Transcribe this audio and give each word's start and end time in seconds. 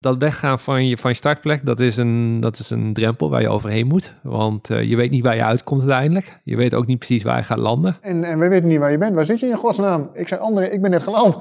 Dat 0.00 0.16
weggaan 0.18 0.58
van 0.58 0.86
je, 0.86 0.96
van 0.96 1.10
je 1.10 1.16
startplek, 1.16 1.66
dat 1.66 1.80
is, 1.80 1.96
een, 1.96 2.40
dat 2.40 2.58
is 2.58 2.70
een 2.70 2.92
drempel 2.92 3.30
waar 3.30 3.40
je 3.40 3.48
overheen 3.48 3.86
moet. 3.86 4.14
Want 4.22 4.70
uh, 4.70 4.82
je 4.82 4.96
weet 4.96 5.10
niet 5.10 5.24
waar 5.24 5.36
je 5.36 5.44
uitkomt 5.44 5.80
uiteindelijk. 5.80 6.40
Je 6.44 6.56
weet 6.56 6.74
ook 6.74 6.86
niet 6.86 6.98
precies 6.98 7.22
waar 7.22 7.36
je 7.36 7.42
gaat 7.42 7.58
landen. 7.58 7.96
En, 8.00 8.24
en 8.24 8.38
we 8.38 8.48
weten 8.48 8.68
niet 8.68 8.78
waar 8.78 8.90
je 8.90 8.98
bent. 8.98 9.14
Waar 9.14 9.24
zit 9.24 9.40
je 9.40 9.46
in 9.46 9.56
godsnaam? 9.56 10.10
Ik 10.14 10.28
zei, 10.28 10.40
André, 10.40 10.64
ik 10.64 10.82
ben 10.82 10.90
net 10.90 11.02
geland. 11.02 11.38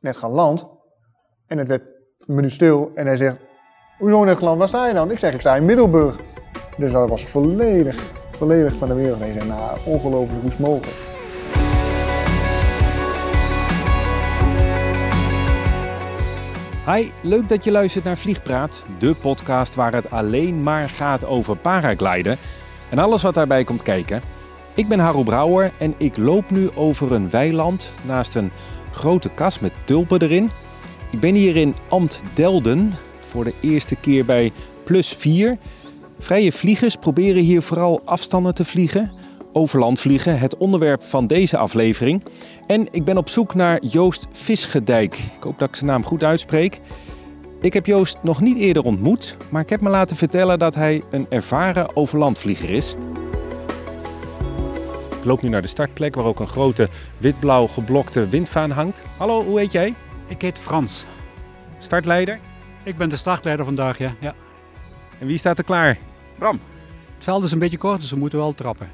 Net 0.00 0.16
geland. 0.16 0.66
En 1.46 1.58
het 1.58 1.68
werd 1.68 1.82
een 2.26 2.34
minuut 2.34 2.52
stil. 2.52 2.90
En 2.94 3.06
hij 3.06 3.16
zegt, 3.16 3.36
hoezo 3.98 4.24
net 4.24 4.38
geland? 4.38 4.58
Waar 4.58 4.68
sta 4.68 4.86
je 4.86 4.94
dan? 4.94 5.10
Ik 5.10 5.18
zeg, 5.18 5.34
ik 5.34 5.40
sta 5.40 5.56
in 5.56 5.64
Middelburg. 5.64 6.16
Dus 6.76 6.92
dat 6.92 7.08
was 7.08 7.24
volledig, 7.24 7.96
volledig 8.30 8.74
van 8.74 8.88
de 8.88 8.94
wereld. 8.94 9.20
En 9.20 9.24
hij 9.24 9.32
zei, 9.32 9.48
nou, 9.48 9.78
ongelooflijk, 9.84 10.40
hoe 10.40 10.50
is 10.50 10.56
mogelijk? 10.56 11.11
Hi, 16.86 17.10
leuk 17.20 17.48
dat 17.48 17.64
je 17.64 17.70
luistert 17.70 18.04
naar 18.04 18.18
Vliegpraat, 18.18 18.82
de 18.98 19.14
podcast 19.14 19.74
waar 19.74 19.92
het 19.94 20.10
alleen 20.10 20.62
maar 20.62 20.88
gaat 20.88 21.24
over 21.24 21.56
paragliden 21.56 22.38
en 22.90 22.98
alles 22.98 23.22
wat 23.22 23.34
daarbij 23.34 23.64
komt 23.64 23.82
kijken. 23.82 24.20
Ik 24.74 24.88
ben 24.88 24.98
Harold 24.98 25.24
Brouwer 25.24 25.72
en 25.78 25.94
ik 25.96 26.16
loop 26.16 26.50
nu 26.50 26.70
over 26.74 27.12
een 27.12 27.30
weiland 27.30 27.92
naast 28.06 28.34
een 28.34 28.50
grote 28.92 29.28
kas 29.28 29.58
met 29.58 29.72
tulpen 29.84 30.22
erin. 30.22 30.50
Ik 31.10 31.20
ben 31.20 31.34
hier 31.34 31.56
in 31.56 31.74
Amt 31.88 32.20
Delden 32.34 32.92
voor 33.20 33.44
de 33.44 33.54
eerste 33.60 33.96
keer 33.96 34.24
bij 34.24 34.52
Plus 34.84 35.08
4. 35.08 35.58
Vrije 36.18 36.52
vliegers 36.52 36.96
proberen 36.96 37.42
hier 37.42 37.62
vooral 37.62 38.00
afstanden 38.04 38.54
te 38.54 38.64
vliegen, 38.64 39.12
overland 39.52 40.00
vliegen, 40.00 40.38
het 40.38 40.56
onderwerp 40.56 41.02
van 41.02 41.26
deze 41.26 41.56
aflevering. 41.56 42.22
En 42.72 42.88
ik 42.90 43.04
ben 43.04 43.16
op 43.16 43.28
zoek 43.28 43.54
naar 43.54 43.84
Joost 43.84 44.26
Visgedijk. 44.32 45.14
Ik 45.14 45.42
hoop 45.42 45.58
dat 45.58 45.68
ik 45.68 45.76
zijn 45.76 45.90
naam 45.90 46.04
goed 46.04 46.24
uitspreek. 46.24 46.80
Ik 47.60 47.72
heb 47.72 47.86
Joost 47.86 48.18
nog 48.22 48.40
niet 48.40 48.58
eerder 48.58 48.82
ontmoet, 48.82 49.36
maar 49.50 49.62
ik 49.62 49.68
heb 49.70 49.80
me 49.80 49.88
laten 49.90 50.16
vertellen 50.16 50.58
dat 50.58 50.74
hij 50.74 51.02
een 51.10 51.26
ervaren 51.28 51.96
overlandvlieger 51.96 52.70
is. 52.70 52.94
Ik 55.18 55.24
loop 55.24 55.42
nu 55.42 55.48
naar 55.48 55.62
de 55.62 55.68
startplek 55.68 56.14
waar 56.14 56.24
ook 56.24 56.40
een 56.40 56.46
grote 56.46 56.88
wit-blauw 57.18 57.66
geblokte 57.66 58.28
windvaan 58.28 58.70
hangt. 58.70 59.02
Hallo, 59.16 59.44
hoe 59.44 59.58
heet 59.58 59.72
jij? 59.72 59.94
Ik 60.26 60.42
heet 60.42 60.58
Frans. 60.58 61.04
Startleider? 61.78 62.38
Ik 62.82 62.96
ben 62.96 63.08
de 63.08 63.16
startleider 63.16 63.64
vandaag, 63.64 63.98
ja. 63.98 64.14
ja. 64.20 64.34
En 65.18 65.26
wie 65.26 65.38
staat 65.38 65.58
er 65.58 65.64
klaar? 65.64 65.98
Bram. 66.38 66.60
Het 67.14 67.24
veld 67.24 67.44
is 67.44 67.52
een 67.52 67.58
beetje 67.58 67.78
kort, 67.78 68.00
dus 68.00 68.10
we 68.10 68.16
moeten 68.16 68.38
wel 68.38 68.52
trappen. 68.52 68.88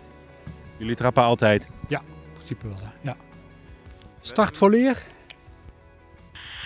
Jullie 0.77 0.95
trappen 0.95 1.23
altijd? 1.23 1.69
Ja, 1.89 1.99
in 1.99 2.33
principe 2.33 2.69
wel, 2.69 2.77
ja. 3.01 3.17
Start 4.29 4.59
voor 4.59 4.71
leer. 4.71 5.03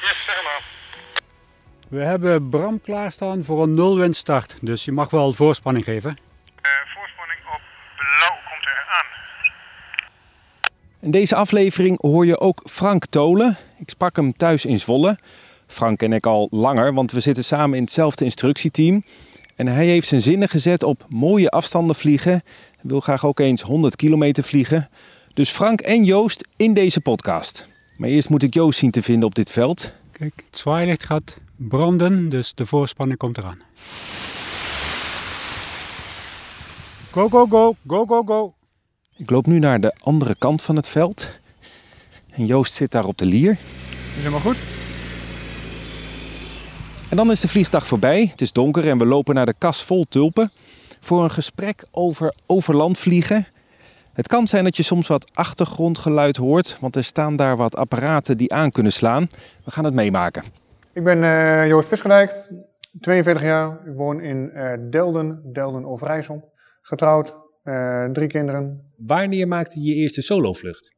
Yes, 0.00 0.16
zeg 0.26 0.42
maar. 0.42 0.62
We 1.88 2.04
hebben 2.04 2.48
Bram 2.48 2.80
klaarstaan 2.80 3.44
voor 3.44 3.62
een 3.62 3.74
nulwind 3.74 4.16
start, 4.16 4.56
dus 4.60 4.84
je 4.84 4.92
mag 4.92 5.10
wel 5.10 5.32
voorspanning 5.32 5.84
geven. 5.84 6.10
Uh, 6.10 6.70
voorspanning 6.94 7.40
op 7.54 7.60
blauw 7.96 8.38
komt 8.48 8.64
er 8.64 8.84
aan. 8.88 9.06
In 11.00 11.10
deze 11.10 11.34
aflevering 11.34 12.00
hoor 12.00 12.26
je 12.26 12.40
ook 12.40 12.62
Frank 12.64 13.06
Tolen. 13.06 13.56
Ik 13.78 13.90
sprak 13.90 14.16
hem 14.16 14.36
thuis 14.36 14.64
in 14.64 14.78
Zwolle. 14.78 15.18
Frank 15.66 15.98
ken 15.98 16.12
ik 16.12 16.26
al 16.26 16.48
langer, 16.50 16.94
want 16.94 17.12
we 17.12 17.20
zitten 17.20 17.44
samen 17.44 17.76
in 17.76 17.82
hetzelfde 17.84 18.24
instructieteam. 18.24 19.04
En 19.56 19.66
hij 19.66 19.86
heeft 19.86 20.08
zijn 20.08 20.20
zinnen 20.20 20.48
gezet 20.48 20.82
op 20.82 21.06
mooie 21.08 21.50
afstanden 21.50 21.96
vliegen. 21.96 22.32
Hij 22.32 22.42
wil 22.82 23.00
graag 23.00 23.26
ook 23.26 23.40
eens 23.40 23.62
100 23.62 23.96
kilometer 23.96 24.44
vliegen. 24.44 24.88
Dus 25.34 25.50
Frank 25.50 25.80
en 25.80 26.04
Joost 26.04 26.48
in 26.56 26.74
deze 26.74 27.00
podcast. 27.00 27.68
Maar 27.96 28.08
eerst 28.08 28.28
moet 28.28 28.42
ik 28.42 28.54
Joost 28.54 28.78
zien 28.78 28.90
te 28.90 29.02
vinden 29.02 29.24
op 29.28 29.34
dit 29.34 29.50
veld. 29.50 29.92
Kijk, 30.10 30.42
het 30.46 30.58
zwaailicht 30.58 31.04
gaat 31.04 31.36
branden, 31.56 32.28
dus 32.28 32.54
de 32.54 32.66
voorspanning 32.66 33.18
komt 33.18 33.38
eraan. 33.38 33.58
Go, 37.10 37.28
go, 37.28 37.46
go, 37.46 37.74
go, 37.86 38.06
go, 38.06 38.22
go. 38.22 38.54
Ik 39.16 39.30
loop 39.30 39.46
nu 39.46 39.58
naar 39.58 39.80
de 39.80 39.94
andere 40.00 40.34
kant 40.38 40.62
van 40.62 40.76
het 40.76 40.88
veld. 40.88 41.30
En 42.30 42.46
Joost 42.46 42.72
zit 42.72 42.90
daar 42.90 43.04
op 43.04 43.18
de 43.18 43.26
lier. 43.26 43.50
Is 43.50 43.58
helemaal 44.16 44.40
goed? 44.40 44.56
En 47.10 47.16
dan 47.16 47.30
is 47.30 47.40
de 47.40 47.48
vliegdag 47.48 47.86
voorbij. 47.86 48.26
Het 48.30 48.40
is 48.40 48.52
donker 48.52 48.88
en 48.88 48.98
we 48.98 49.06
lopen 49.06 49.34
naar 49.34 49.46
de 49.46 49.54
kas 49.58 49.82
vol 49.82 50.04
tulpen. 50.08 50.52
Voor 51.00 51.24
een 51.24 51.30
gesprek 51.30 51.84
over 51.90 52.34
overland 52.46 52.98
vliegen. 52.98 53.46
Het 54.12 54.28
kan 54.28 54.48
zijn 54.48 54.64
dat 54.64 54.76
je 54.76 54.82
soms 54.82 55.08
wat 55.08 55.30
achtergrondgeluid 55.34 56.36
hoort, 56.36 56.78
want 56.80 56.96
er 56.96 57.04
staan 57.04 57.36
daar 57.36 57.56
wat 57.56 57.76
apparaten 57.76 58.36
die 58.36 58.52
aan 58.52 58.70
kunnen 58.70 58.92
slaan. 58.92 59.26
We 59.64 59.70
gaan 59.70 59.84
het 59.84 59.94
meemaken. 59.94 60.42
Ik 60.92 61.04
ben 61.04 61.18
uh, 61.18 61.66
Joost 61.66 61.88
Visgedijk, 61.88 62.34
42 63.00 63.42
jaar. 63.42 63.86
Ik 63.86 63.94
woon 63.94 64.20
in 64.20 64.50
uh, 64.54 64.72
Delden, 64.90 65.52
Delden 65.52 65.84
Overijssel. 65.84 66.52
Getrouwd, 66.80 67.36
uh, 67.64 68.04
drie 68.04 68.28
kinderen. 68.28 68.92
Wanneer 68.96 69.48
maakte 69.48 69.80
je 69.80 69.88
je 69.88 69.94
eerste 69.94 70.22
solovlucht? 70.22 70.94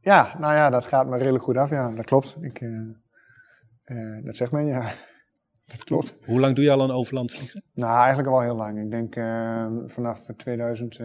Ja, 0.00 0.36
nou 0.38 0.54
ja, 0.54 0.70
dat 0.70 0.84
gaat 0.84 1.06
me 1.06 1.16
redelijk 1.16 1.44
goed 1.44 1.56
af. 1.56 1.70
Ja, 1.70 1.90
dat 1.90 2.04
klopt. 2.04 2.36
Ik, 2.40 2.60
uh, 2.60 4.24
dat 4.24 4.36
zegt 4.36 4.52
men, 4.52 4.66
ja. 4.66 4.92
dat 5.72 5.84
klopt. 5.84 6.16
Hoe 6.24 6.40
lang 6.40 6.54
doe 6.54 6.64
je 6.64 6.70
al 6.70 6.80
een 6.80 6.90
overland 6.90 7.32
vliegen? 7.32 7.62
Nou, 7.74 7.96
eigenlijk 7.98 8.28
al 8.28 8.34
wel 8.34 8.42
heel 8.42 8.56
lang. 8.56 8.78
Ik 8.78 8.90
denk 8.90 9.14
vanaf 9.90 10.26
2000, 10.36 10.96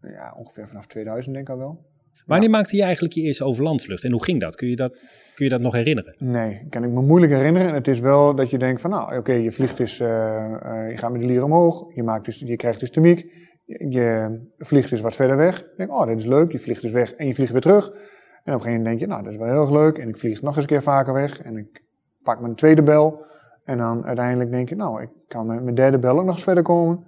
ja, 0.00 0.34
ongeveer 0.36 0.68
vanaf 0.68 0.86
2000 0.86 1.34
denk 1.34 1.48
ik 1.48 1.54
al 1.54 1.60
wel. 1.60 1.87
Wanneer 2.28 2.50
maakte 2.50 2.76
je 2.76 2.82
eigenlijk 2.82 3.14
je 3.14 3.22
eerste 3.22 3.44
overlandvlucht 3.44 4.04
en 4.04 4.12
hoe 4.12 4.24
ging 4.24 4.40
dat? 4.40 4.56
Kun 4.56 4.68
je 4.68 4.76
dat, 4.76 5.04
kun 5.34 5.44
je 5.44 5.50
dat 5.50 5.60
nog 5.60 5.74
herinneren? 5.74 6.14
Nee, 6.18 6.66
kan 6.70 6.84
ik 6.84 6.90
me 6.90 7.00
moeilijk 7.00 7.32
herinneren. 7.32 7.74
Het 7.74 7.88
is 7.88 8.00
wel 8.00 8.34
dat 8.34 8.50
je 8.50 8.58
denkt 8.58 8.80
van 8.80 8.90
nou 8.90 9.16
oké, 9.16 9.32
je 9.32 9.52
vliegt 9.52 9.76
dus, 9.76 10.00
uh, 10.00 10.08
uh, 10.08 10.90
je 10.90 10.96
gaat 10.96 11.12
met 11.12 11.20
de 11.20 11.26
lier 11.26 11.44
omhoog, 11.44 11.94
je, 11.94 12.02
maakt 12.02 12.24
dus, 12.24 12.38
je 12.38 12.56
krijgt 12.56 12.80
dus 12.80 12.90
dynamiek, 12.90 13.32
je, 13.64 13.88
je 13.88 14.40
vliegt 14.58 14.90
dus 14.90 15.00
wat 15.00 15.14
verder 15.14 15.36
weg. 15.36 15.58
Je 15.58 15.74
denkt 15.76 15.92
oh 15.92 16.06
dit 16.06 16.18
is 16.18 16.26
leuk, 16.26 16.52
je 16.52 16.58
vliegt 16.58 16.82
dus 16.82 16.90
weg 16.90 17.12
en 17.12 17.26
je 17.26 17.34
vliegt 17.34 17.52
weer 17.52 17.60
terug. 17.60 17.88
En 17.88 17.94
op 17.94 18.00
een 18.44 18.52
gegeven 18.52 18.70
moment 18.70 18.84
denk 18.84 18.98
je 18.98 19.06
nou 19.06 19.22
dat 19.22 19.32
is 19.32 19.38
wel 19.38 19.48
heel 19.48 19.60
erg 19.60 19.70
leuk 19.70 19.98
en 19.98 20.08
ik 20.08 20.16
vlieg 20.16 20.42
nog 20.42 20.54
eens 20.54 20.62
een 20.62 20.70
keer 20.70 20.82
vaker 20.82 21.12
weg 21.12 21.42
en 21.42 21.56
ik 21.56 21.82
pak 22.22 22.40
mijn 22.40 22.54
tweede 22.54 22.82
bel. 22.82 23.24
En 23.64 23.78
dan 23.78 24.04
uiteindelijk 24.04 24.50
denk 24.50 24.68
je 24.68 24.76
nou 24.76 25.02
ik 25.02 25.10
kan 25.28 25.46
met 25.46 25.62
mijn 25.62 25.74
derde 25.74 25.98
bel 25.98 26.18
ook 26.18 26.24
nog 26.24 26.34
eens 26.34 26.44
verder 26.44 26.62
komen. 26.62 27.04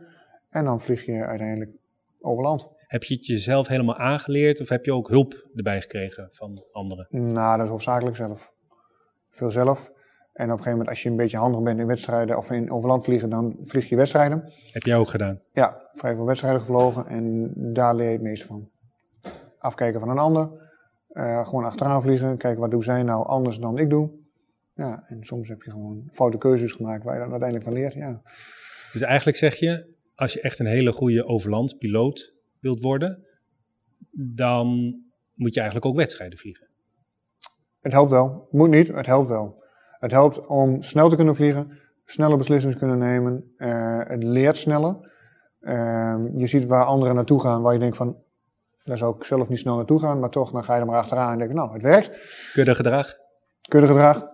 En 0.50 0.64
dan 0.64 0.80
vlieg 0.80 1.04
je 1.04 1.24
uiteindelijk 1.24 1.70
over 2.20 2.42
land. 2.42 2.68
Heb 2.90 3.02
je 3.02 3.14
het 3.14 3.26
jezelf 3.26 3.66
helemaal 3.66 3.96
aangeleerd 3.96 4.60
of 4.60 4.68
heb 4.68 4.84
je 4.84 4.92
ook 4.92 5.08
hulp 5.08 5.48
erbij 5.54 5.80
gekregen 5.80 6.28
van 6.30 6.64
anderen? 6.72 7.06
Nou, 7.10 7.56
dat 7.56 7.66
is 7.66 7.70
hoofdzakelijk 7.70 8.16
zelf. 8.16 8.52
Veel 9.30 9.50
zelf. 9.50 9.90
En 10.32 10.44
op 10.44 10.50
een 10.50 10.50
gegeven 10.50 10.70
moment, 10.70 10.88
als 10.88 11.02
je 11.02 11.08
een 11.08 11.16
beetje 11.16 11.36
handig 11.36 11.62
bent 11.62 11.78
in 11.78 11.86
wedstrijden 11.86 12.36
of 12.36 12.50
in 12.50 12.70
overland 12.70 13.04
vliegen, 13.04 13.30
dan 13.30 13.56
vlieg 13.62 13.88
je 13.88 13.96
wedstrijden. 13.96 14.52
Heb 14.72 14.82
jij 14.82 14.96
ook 14.96 15.08
gedaan? 15.08 15.40
Ja, 15.52 15.90
vrij 15.94 16.14
veel 16.14 16.24
wedstrijden 16.24 16.60
gevlogen 16.60 17.06
en 17.06 17.52
daar 17.56 17.94
leer 17.94 18.06
je 18.06 18.12
het 18.12 18.22
meeste 18.22 18.46
van. 18.46 18.70
Afkijken 19.58 20.00
van 20.00 20.08
een 20.08 20.18
ander, 20.18 20.50
uh, 21.12 21.46
gewoon 21.46 21.64
achteraan 21.64 22.02
vliegen, 22.02 22.36
kijken 22.36 22.60
wat 22.60 22.70
doen 22.70 22.82
zij 22.82 23.02
nou 23.02 23.26
anders 23.26 23.58
dan 23.58 23.78
ik 23.78 23.90
doe. 23.90 24.10
Ja, 24.74 25.04
en 25.08 25.24
soms 25.24 25.48
heb 25.48 25.62
je 25.62 25.70
gewoon 25.70 26.08
foute 26.12 26.38
keuzes 26.38 26.72
gemaakt 26.72 27.04
waar 27.04 27.14
je 27.14 27.20
dan 27.20 27.30
uiteindelijk 27.30 27.68
van 27.68 27.78
leert, 27.78 27.92
ja. 27.92 28.22
Dus 28.92 29.00
eigenlijk 29.00 29.36
zeg 29.36 29.54
je, 29.54 29.94
als 30.14 30.32
je 30.32 30.40
echt 30.40 30.58
een 30.58 30.66
hele 30.66 30.92
goede 30.92 31.24
overlandpiloot 31.24 32.38
wilt 32.60 32.80
worden, 32.80 33.26
dan 34.10 34.66
moet 35.34 35.54
je 35.54 35.60
eigenlijk 35.60 35.90
ook 35.90 35.96
wedstrijden 35.96 36.38
vliegen. 36.38 36.68
Het 37.80 37.92
helpt 37.92 38.10
wel. 38.10 38.48
Moet 38.50 38.70
niet, 38.70 38.88
het 38.88 39.06
helpt 39.06 39.28
wel. 39.28 39.64
Het 39.98 40.10
helpt 40.10 40.46
om 40.46 40.82
snel 40.82 41.08
te 41.08 41.16
kunnen 41.16 41.34
vliegen, 41.34 41.78
snelle 42.04 42.36
beslissingen 42.36 42.76
te 42.76 42.84
kunnen 42.84 42.98
nemen. 42.98 43.54
Uh, 43.56 44.00
het 44.04 44.22
leert 44.22 44.56
sneller. 44.56 44.96
Uh, 45.60 46.16
je 46.36 46.46
ziet 46.46 46.66
waar 46.66 46.84
anderen 46.84 47.14
naartoe 47.14 47.40
gaan, 47.40 47.62
waar 47.62 47.72
je 47.72 47.78
denkt 47.78 47.96
van, 47.96 48.16
Daar 48.84 48.98
zou 48.98 49.16
ik 49.16 49.24
zelf 49.24 49.48
niet 49.48 49.58
snel 49.58 49.76
naartoe 49.76 49.98
gaan, 49.98 50.18
maar 50.18 50.30
toch, 50.30 50.50
dan 50.50 50.64
ga 50.64 50.74
je 50.74 50.80
er 50.80 50.86
maar 50.86 50.98
achteraan 50.98 51.32
en 51.32 51.38
denk 51.38 51.52
nou, 51.52 51.72
het 51.72 51.82
werkt. 51.82 52.10
Kuddegedrag. 52.52 53.14
Kuddegedrag. 53.68 54.28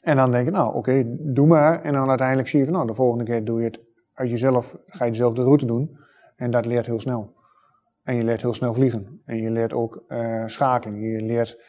En 0.00 0.16
dan 0.16 0.30
denk 0.30 0.44
je, 0.44 0.50
nou, 0.50 0.74
oké, 0.74 1.04
doe 1.20 1.46
maar. 1.46 1.82
En 1.82 1.92
dan 1.92 2.08
uiteindelijk 2.08 2.48
zie 2.48 2.58
je 2.58 2.64
van, 2.64 2.74
nou, 2.74 2.86
de 2.86 2.94
volgende 2.94 3.24
keer 3.24 3.44
doe 3.44 3.58
je 3.58 3.64
het 3.64 3.80
uit 4.12 4.30
jezelf, 4.30 4.76
ga 4.86 5.04
je 5.04 5.10
dezelfde 5.10 5.42
route 5.42 5.66
doen. 5.66 5.96
En 6.36 6.50
dat 6.50 6.66
leert 6.66 6.86
heel 6.86 7.00
snel. 7.00 7.34
En 8.02 8.16
je 8.16 8.24
leert 8.24 8.42
heel 8.42 8.54
snel 8.54 8.74
vliegen. 8.74 9.20
En 9.24 9.36
je 9.36 9.50
leert 9.50 9.72
ook 9.72 10.04
uh, 10.08 10.46
schakelen. 10.46 11.00
Je 11.00 11.22
leert 11.22 11.62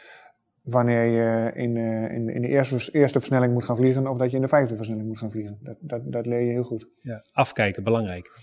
wanneer 0.62 1.04
je 1.04 1.52
in, 1.54 1.76
uh, 1.76 2.12
in, 2.12 2.30
in 2.30 2.42
de 2.42 2.48
eerste, 2.48 2.92
eerste 2.92 3.20
versnelling 3.20 3.54
moet 3.54 3.64
gaan 3.64 3.76
vliegen 3.76 4.08
of 4.08 4.18
dat 4.18 4.30
je 4.30 4.36
in 4.36 4.42
de 4.42 4.48
vijfde 4.48 4.76
versnelling 4.76 5.08
moet 5.08 5.18
gaan 5.18 5.32
vliegen. 5.32 5.60
Dat, 5.62 5.78
dat, 5.80 6.12
dat 6.12 6.26
leer 6.26 6.40
je 6.40 6.52
heel 6.52 6.64
goed. 6.64 6.88
Ja, 7.02 7.26
afkijken, 7.32 7.84
belangrijk. 7.84 8.40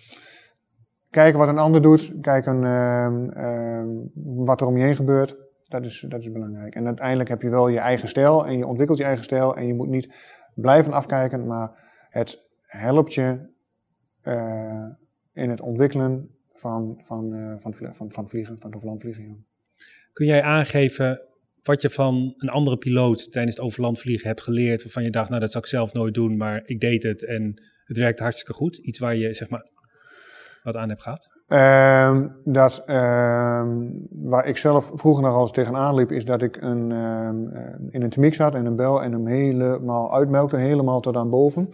Kijken 1.10 1.38
wat 1.38 1.48
een 1.48 1.58
ander 1.58 1.82
doet, 1.82 2.12
kijken 2.20 2.62
uh, 2.62 3.84
wat 4.44 4.60
er 4.60 4.66
om 4.66 4.76
je 4.76 4.84
heen 4.84 4.96
gebeurt. 4.96 5.36
Dat 5.62 5.84
is, 5.84 6.04
dat 6.08 6.20
is 6.20 6.32
belangrijk. 6.32 6.74
En 6.74 6.86
uiteindelijk 6.86 7.28
heb 7.28 7.42
je 7.42 7.50
wel 7.50 7.68
je 7.68 7.78
eigen 7.78 8.08
stijl 8.08 8.46
en 8.46 8.58
je 8.58 8.66
ontwikkelt 8.66 8.98
je 8.98 9.04
eigen 9.04 9.24
stijl. 9.24 9.56
En 9.56 9.66
je 9.66 9.74
moet 9.74 9.88
niet 9.88 10.14
blijven 10.54 10.92
afkijken, 10.92 11.46
maar 11.46 11.70
het 12.08 12.38
helpt 12.62 13.14
je 13.14 13.48
uh, 14.22 14.86
in 15.32 15.50
het 15.50 15.60
ontwikkelen 15.60 16.39
van, 16.60 17.00
van, 17.04 17.34
uh, 17.34 17.54
van, 17.60 17.74
van, 17.92 18.12
van 18.12 18.28
vliegen, 18.28 18.58
van 18.58 18.74
overlandvliegen. 18.74 19.46
Kun 20.12 20.26
jij 20.26 20.42
aangeven 20.42 21.22
wat 21.62 21.82
je 21.82 21.90
van 21.90 22.34
een 22.36 22.48
andere 22.48 22.76
piloot 22.76 23.32
tijdens 23.32 23.56
het 23.56 23.64
overlandvliegen 23.64 24.28
hebt 24.28 24.42
geleerd, 24.42 24.82
waarvan 24.82 25.02
je 25.02 25.10
dacht, 25.10 25.28
nou 25.28 25.40
dat 25.40 25.50
zou 25.50 25.64
ik 25.64 25.70
zelf 25.70 25.92
nooit 25.92 26.14
doen, 26.14 26.36
maar 26.36 26.62
ik 26.64 26.80
deed 26.80 27.02
het 27.02 27.24
en 27.24 27.62
het 27.84 27.96
werkte 27.96 28.22
hartstikke 28.22 28.52
goed? 28.52 28.76
Iets 28.76 28.98
waar 28.98 29.16
je 29.16 29.34
zeg 29.34 29.48
maar 29.48 29.68
wat 30.62 30.76
aan 30.76 30.88
hebt 30.88 31.02
gehad? 31.02 31.28
Uh, 31.48 32.26
dat, 32.44 32.82
uh, 32.86 33.66
waar 34.10 34.46
ik 34.46 34.56
zelf 34.56 34.90
vroeger 34.94 35.22
nog 35.22 35.40
eens 35.40 35.50
tegenaan 35.50 35.94
liep, 35.94 36.12
is 36.12 36.24
dat 36.24 36.42
ik 36.42 36.56
een, 36.62 36.90
uh, 36.90 37.28
in 37.90 38.02
een 38.02 38.10
temiek 38.10 38.34
zat 38.34 38.54
en 38.54 38.66
een 38.66 38.76
bel 38.76 39.02
en 39.02 39.12
hem 39.12 39.26
helemaal 39.26 40.14
uitmelkte, 40.14 40.56
helemaal 40.56 41.00
tot 41.00 41.16
aan 41.16 41.30
boven. 41.30 41.68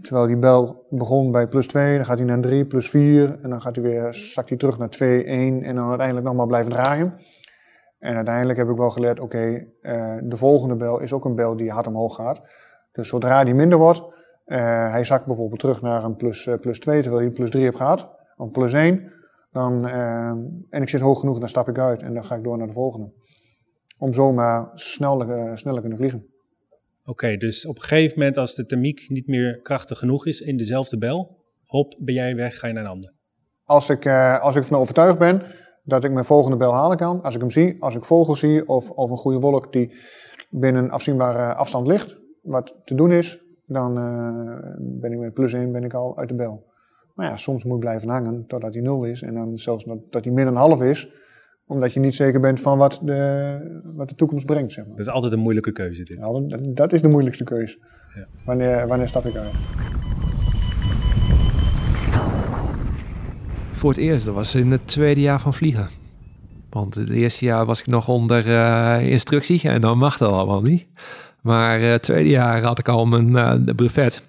Terwijl 0.00 0.26
die 0.26 0.36
bel 0.36 0.86
begon 0.90 1.30
bij 1.30 1.46
plus 1.46 1.66
2, 1.66 1.96
dan 1.96 2.04
gaat 2.04 2.18
hij 2.18 2.26
naar 2.26 2.40
3, 2.40 2.66
plus 2.66 2.90
4 2.90 3.38
en 3.42 3.50
dan 3.50 3.60
gaat 3.60 3.76
hij 3.76 3.84
weer, 3.84 4.14
zakt 4.14 4.48
hij 4.48 4.58
terug 4.58 4.78
naar 4.78 4.88
2, 4.88 5.24
1 5.24 5.62
en 5.62 5.74
dan 5.74 5.88
uiteindelijk 5.88 6.26
nog 6.26 6.36
maar 6.36 6.46
blijven 6.46 6.72
draaien. 6.72 7.14
En 7.98 8.16
uiteindelijk 8.16 8.58
heb 8.58 8.68
ik 8.68 8.76
wel 8.76 8.90
geleerd, 8.90 9.20
oké, 9.20 9.66
uh, 9.82 10.16
de 10.22 10.36
volgende 10.36 10.76
bel 10.76 11.00
is 11.00 11.12
ook 11.12 11.24
een 11.24 11.34
bel 11.34 11.56
die 11.56 11.70
hard 11.70 11.86
omhoog 11.86 12.14
gaat. 12.14 12.40
Dus 12.92 13.08
zodra 13.08 13.44
die 13.44 13.54
minder 13.54 13.78
wordt, 13.78 14.02
uh, 14.46 14.58
hij 14.90 15.04
zakt 15.04 15.26
bijvoorbeeld 15.26 15.60
terug 15.60 15.82
naar 15.82 16.04
een 16.04 16.16
plus, 16.16 16.46
uh, 16.46 16.54
plus 16.54 16.78
2, 16.78 17.02
terwijl 17.02 17.22
hij 17.22 17.32
plus 17.32 17.50
3 17.50 17.64
hebt 17.64 17.76
gehad, 17.76 18.08
of 18.36 18.50
plus 18.50 18.72
1, 18.72 19.12
dan, 19.52 19.86
en 20.70 20.82
ik 20.82 20.88
zit 20.88 21.00
hoog 21.00 21.20
genoeg, 21.20 21.38
dan 21.38 21.48
stap 21.48 21.68
ik 21.68 21.78
uit 21.78 22.02
en 22.02 22.14
dan 22.14 22.24
ga 22.24 22.34
ik 22.34 22.44
door 22.44 22.58
naar 22.58 22.66
de 22.66 22.72
volgende. 22.72 23.12
Om 23.98 24.12
zomaar 24.12 24.70
sneller, 24.74 25.58
sneller 25.58 25.80
kunnen 25.80 25.98
vliegen. 25.98 26.26
Oké, 27.06 27.36
dus 27.36 27.66
op 27.66 27.76
een 27.76 27.82
gegeven 27.82 28.18
moment 28.18 28.36
als 28.36 28.54
de 28.54 28.66
thermiek 28.66 29.04
niet 29.08 29.26
meer 29.26 29.60
krachtig 29.62 29.98
genoeg 29.98 30.26
is 30.26 30.40
in 30.40 30.56
dezelfde 30.56 30.98
bel, 30.98 31.44
hop, 31.64 31.94
ben 31.98 32.14
jij 32.14 32.36
weg, 32.36 32.58
ga 32.58 32.66
je 32.66 32.72
naar 32.72 32.84
een 32.84 32.90
ander. 32.90 33.14
Als 33.64 33.90
ik, 33.90 34.06
als 34.40 34.56
ik 34.56 34.62
ervan 34.62 34.80
overtuigd 34.80 35.18
ben 35.18 35.42
dat 35.86 36.04
ik 36.04 36.12
mijn 36.12 36.24
volgende 36.24 36.56
bel 36.56 36.72
halen 36.72 36.96
kan. 36.96 37.22
Als 37.22 37.34
ik 37.34 37.40
hem 37.40 37.50
zie, 37.50 37.82
als 37.82 37.94
ik 37.94 38.04
vogels 38.04 38.38
zie 38.38 38.68
of, 38.68 38.90
of 38.90 39.10
een 39.10 39.16
goede 39.16 39.38
wolk 39.38 39.72
die 39.72 39.92
binnen 40.50 40.84
een 40.84 40.90
afzienbare 40.90 41.54
afstand 41.54 41.86
ligt, 41.86 42.16
wat 42.42 42.74
te 42.84 42.94
doen 42.94 43.12
is, 43.12 43.40
dan 43.66 43.98
uh, 43.98 44.56
ben 44.78 45.12
ik 45.12 45.18
met 45.18 45.34
plus 45.34 45.52
1 45.52 45.72
ben 45.72 45.84
ik 45.84 45.94
al 45.94 46.18
uit 46.18 46.28
de 46.28 46.34
bel. 46.34 46.64
Maar 47.14 47.26
ja, 47.26 47.36
soms 47.36 47.64
moet 47.64 47.74
ik 47.74 47.80
blijven 47.80 48.08
hangen 48.08 48.46
totdat 48.46 48.74
hij 48.74 48.82
0 48.82 49.04
is 49.04 49.22
en 49.22 49.34
dan 49.34 49.58
zelfs 49.58 49.84
dat 50.10 50.24
hij 50.24 50.32
min 50.32 50.46
een 50.46 50.56
half 50.56 50.82
is, 50.82 51.08
omdat 51.66 51.92
je 51.92 52.00
niet 52.00 52.14
zeker 52.14 52.40
bent 52.40 52.60
van 52.60 52.78
wat 52.78 53.00
de, 53.02 53.80
wat 53.94 54.08
de 54.08 54.14
toekomst 54.14 54.46
brengt. 54.46 54.72
Zeg 54.72 54.86
maar. 54.86 54.96
Dat 54.96 55.06
is 55.06 55.12
altijd 55.12 55.32
een 55.32 55.38
moeilijke 55.38 55.72
keuze 55.72 56.02
dit. 56.02 56.18
Ja, 56.18 56.40
dat, 56.40 56.76
dat 56.76 56.92
is 56.92 57.02
de 57.02 57.08
moeilijkste 57.08 57.44
keuze. 57.44 57.78
Ja. 58.14 58.26
Wanneer, 58.44 58.86
wanneer 58.86 59.08
stap 59.08 59.26
ik 59.26 59.36
uit? 59.36 59.54
Voor 63.70 63.90
het 63.90 63.98
eerst, 63.98 64.24
dat 64.24 64.34
was 64.34 64.54
in 64.54 64.70
het 64.70 64.86
tweede 64.86 65.20
jaar 65.20 65.40
van 65.40 65.54
vliegen. 65.54 65.88
Want 66.70 66.94
het 66.94 67.10
eerste 67.10 67.44
jaar 67.44 67.66
was 67.66 67.80
ik 67.80 67.86
nog 67.86 68.08
onder 68.08 68.46
uh, 68.46 69.10
instructie 69.10 69.60
en 69.62 69.80
dan 69.80 69.98
mag 69.98 70.16
dat 70.16 70.32
allemaal 70.32 70.62
niet. 70.62 70.86
Maar 71.42 71.80
het 71.80 71.90
uh, 71.90 71.94
tweede 71.94 72.28
jaar 72.28 72.62
had 72.62 72.78
ik 72.78 72.88
al 72.88 73.06
mijn 73.06 73.28
uh, 73.30 73.74
brevet. 73.76 74.22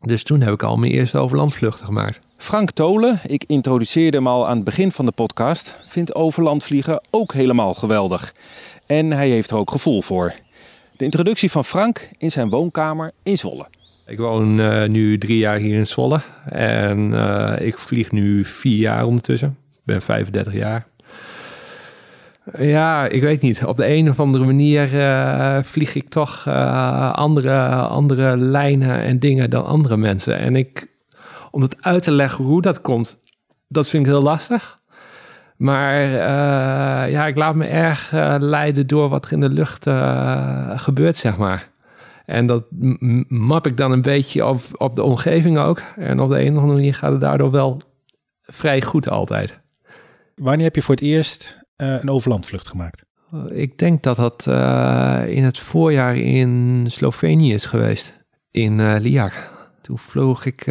Dus 0.00 0.22
toen 0.22 0.40
heb 0.40 0.52
ik 0.52 0.62
al 0.62 0.76
mijn 0.76 0.92
eerste 0.92 1.18
overlandvluchten 1.18 1.86
gemaakt. 1.86 2.20
Frank 2.36 2.70
Tolen, 2.70 3.20
ik 3.26 3.44
introduceerde 3.46 4.16
hem 4.16 4.26
al 4.26 4.48
aan 4.48 4.56
het 4.56 4.64
begin 4.64 4.92
van 4.92 5.06
de 5.06 5.12
podcast, 5.12 5.78
vindt 5.86 6.14
overlandvliegen 6.14 7.02
ook 7.10 7.32
helemaal 7.32 7.74
geweldig. 7.74 8.34
En 8.86 9.10
hij 9.10 9.28
heeft 9.28 9.50
er 9.50 9.56
ook 9.56 9.70
gevoel 9.70 10.02
voor. 10.02 10.34
De 10.96 11.04
introductie 11.04 11.50
van 11.50 11.64
Frank 11.64 12.08
in 12.18 12.30
zijn 12.30 12.48
woonkamer 12.48 13.12
in 13.22 13.38
Zwolle. 13.38 13.66
Ik 14.06 14.18
woon 14.18 14.58
uh, 14.58 14.84
nu 14.84 15.18
drie 15.18 15.38
jaar 15.38 15.58
hier 15.58 15.76
in 15.76 15.86
Zwolle 15.86 16.20
en 16.48 17.12
uh, 17.12 17.52
ik 17.58 17.78
vlieg 17.78 18.12
nu 18.12 18.44
vier 18.44 18.78
jaar 18.78 19.04
ondertussen. 19.04 19.56
Ik 19.72 19.80
ben 19.84 20.02
35 20.02 20.52
jaar. 20.52 20.86
Ja, 22.52 23.06
ik 23.06 23.22
weet 23.22 23.40
niet. 23.40 23.64
Op 23.64 23.76
de 23.76 23.88
een 23.88 24.08
of 24.08 24.20
andere 24.20 24.44
manier 24.44 24.94
uh, 24.94 25.58
vlieg 25.62 25.94
ik 25.94 26.08
toch 26.08 26.48
andere, 27.12 27.68
andere 27.74 28.36
lijnen 28.36 29.02
en 29.02 29.18
dingen 29.18 29.50
dan 29.50 29.64
andere 29.64 29.96
mensen. 29.96 30.38
En 30.38 30.56
ik, 30.56 30.86
om 31.50 31.62
het 31.62 31.76
uit 31.80 32.02
te 32.02 32.10
leggen 32.10 32.44
hoe 32.44 32.62
dat 32.62 32.80
komt, 32.80 33.20
dat 33.68 33.88
vind 33.88 34.06
ik 34.06 34.12
heel 34.12 34.22
lastig. 34.22 34.80
Maar 35.56 36.00
ja, 37.10 37.26
ik 37.26 37.36
laat 37.36 37.54
me 37.54 37.66
erg 37.66 38.10
leiden 38.38 38.86
door 38.86 39.08
wat 39.08 39.24
er 39.24 39.32
in 39.32 39.40
de 39.40 39.48
lucht 39.48 39.86
gebeurt, 40.80 41.16
zeg 41.16 41.36
maar. 41.36 41.70
En 42.26 42.46
dat 42.46 42.64
map 43.28 43.66
ik 43.66 43.76
dan 43.76 43.92
een 43.92 44.02
beetje 44.02 44.46
op, 44.46 44.60
op 44.72 44.96
de 44.96 45.02
omgeving 45.02 45.58
ook. 45.58 45.82
En 45.96 46.20
op 46.20 46.30
de 46.30 46.40
een 46.40 46.52
of 46.52 46.58
andere 46.58 46.74
manier 46.78 46.94
gaat 46.94 47.12
het 47.12 47.20
daardoor 47.20 47.50
wel 47.50 47.80
vrij 48.42 48.82
goed 48.82 49.08
altijd. 49.08 49.60
Wanneer 50.34 50.64
heb 50.64 50.74
je 50.74 50.82
voor 50.82 50.94
het 50.94 51.04
eerst 51.04 51.64
een 51.76 52.10
overlandvlucht 52.10 52.66
gemaakt? 52.66 53.04
Ik 53.48 53.78
denk 53.78 54.02
dat 54.02 54.16
dat 54.16 54.46
uh, 54.48 55.22
in 55.26 55.44
het 55.44 55.58
voorjaar 55.58 56.16
in 56.16 56.84
Slovenië 56.88 57.52
is 57.54 57.66
geweest. 57.66 58.12
In 58.50 58.78
uh, 58.78 58.94
Lijak. 58.98 59.54
Toen 59.80 59.98
vloog 59.98 60.44
ik, 60.46 60.62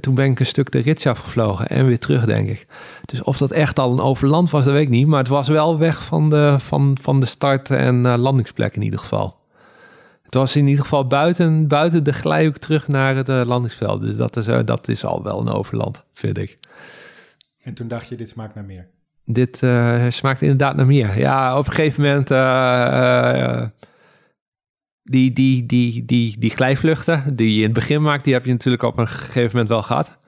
toen 0.00 0.14
ben 0.14 0.30
ik 0.30 0.40
een 0.40 0.46
stuk 0.46 0.70
de 0.70 0.78
rits 0.78 1.06
afgevlogen 1.06 1.66
en 1.66 1.86
weer 1.86 1.98
terug, 1.98 2.24
denk 2.24 2.48
ik. 2.48 2.66
Dus 3.04 3.22
of 3.22 3.36
dat 3.36 3.50
echt 3.50 3.78
al 3.78 3.92
een 3.92 4.00
overland 4.00 4.50
was, 4.50 4.64
dat 4.64 4.74
weet 4.74 4.82
ik 4.82 4.88
niet. 4.88 5.06
Maar 5.06 5.18
het 5.18 5.28
was 5.28 5.48
wel 5.48 5.78
weg 5.78 6.04
van 6.04 6.30
de, 6.30 6.56
van, 6.58 6.98
van 7.00 7.20
de 7.20 7.26
start- 7.26 7.70
en 7.70 8.18
landingsplek 8.18 8.76
in 8.76 8.82
ieder 8.82 8.98
geval. 8.98 9.36
Het 10.22 10.34
was 10.34 10.56
in 10.56 10.66
ieder 10.66 10.82
geval 10.82 11.06
buiten, 11.06 11.68
buiten 11.68 12.04
de 12.04 12.12
glijhoek 12.12 12.56
terug 12.56 12.88
naar 12.88 13.16
het 13.16 13.28
uh, 13.28 13.42
landingsveld. 13.44 14.00
Dus 14.00 14.16
dat 14.16 14.36
is, 14.36 14.48
uh, 14.48 14.58
dat 14.64 14.88
is 14.88 15.04
al 15.04 15.22
wel 15.22 15.40
een 15.40 15.48
overland, 15.48 16.04
vind 16.12 16.38
ik. 16.38 16.58
En 17.62 17.74
toen 17.74 17.88
dacht 17.88 18.08
je, 18.08 18.16
dit 18.16 18.28
smaakt 18.28 18.54
naar 18.54 18.64
meer? 18.64 18.88
Dit 19.26 19.62
uh, 19.62 20.04
smaakt 20.08 20.42
inderdaad 20.42 20.76
naar 20.76 20.86
meer. 20.86 21.18
Ja, 21.18 21.58
op 21.58 21.66
een 21.66 21.72
gegeven 21.72 22.02
moment... 22.02 22.28
die, 25.02 25.32
die, 25.32 25.66
die, 25.66 26.04
die, 26.04 26.38
die 26.38 26.50
glijvluchten 26.50 27.36
die 27.36 27.50
je 27.50 27.58
in 27.58 27.64
het 27.64 27.72
begin 27.72 28.02
maakt... 28.02 28.24
die 28.24 28.32
heb 28.32 28.44
je 28.44 28.52
natuurlijk 28.52 28.82
op 28.82 28.98
een 28.98 29.08
gegeven 29.08 29.50
moment 29.50 29.68
wel 29.68 29.82
gehad. 29.82 30.18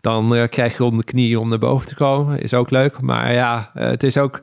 Dan 0.00 0.48
krijg 0.50 0.76
je 0.76 0.84
om 0.84 0.96
de 0.96 1.04
knieën 1.04 1.38
om 1.38 1.48
naar 1.48 1.58
boven 1.58 1.86
te 1.86 1.94
komen. 1.94 2.40
Is 2.40 2.54
ook 2.54 2.70
leuk. 2.70 3.00
Maar 3.00 3.32
ja, 3.32 3.70
het 3.74 4.02
is 4.02 4.18
ook 4.18 4.42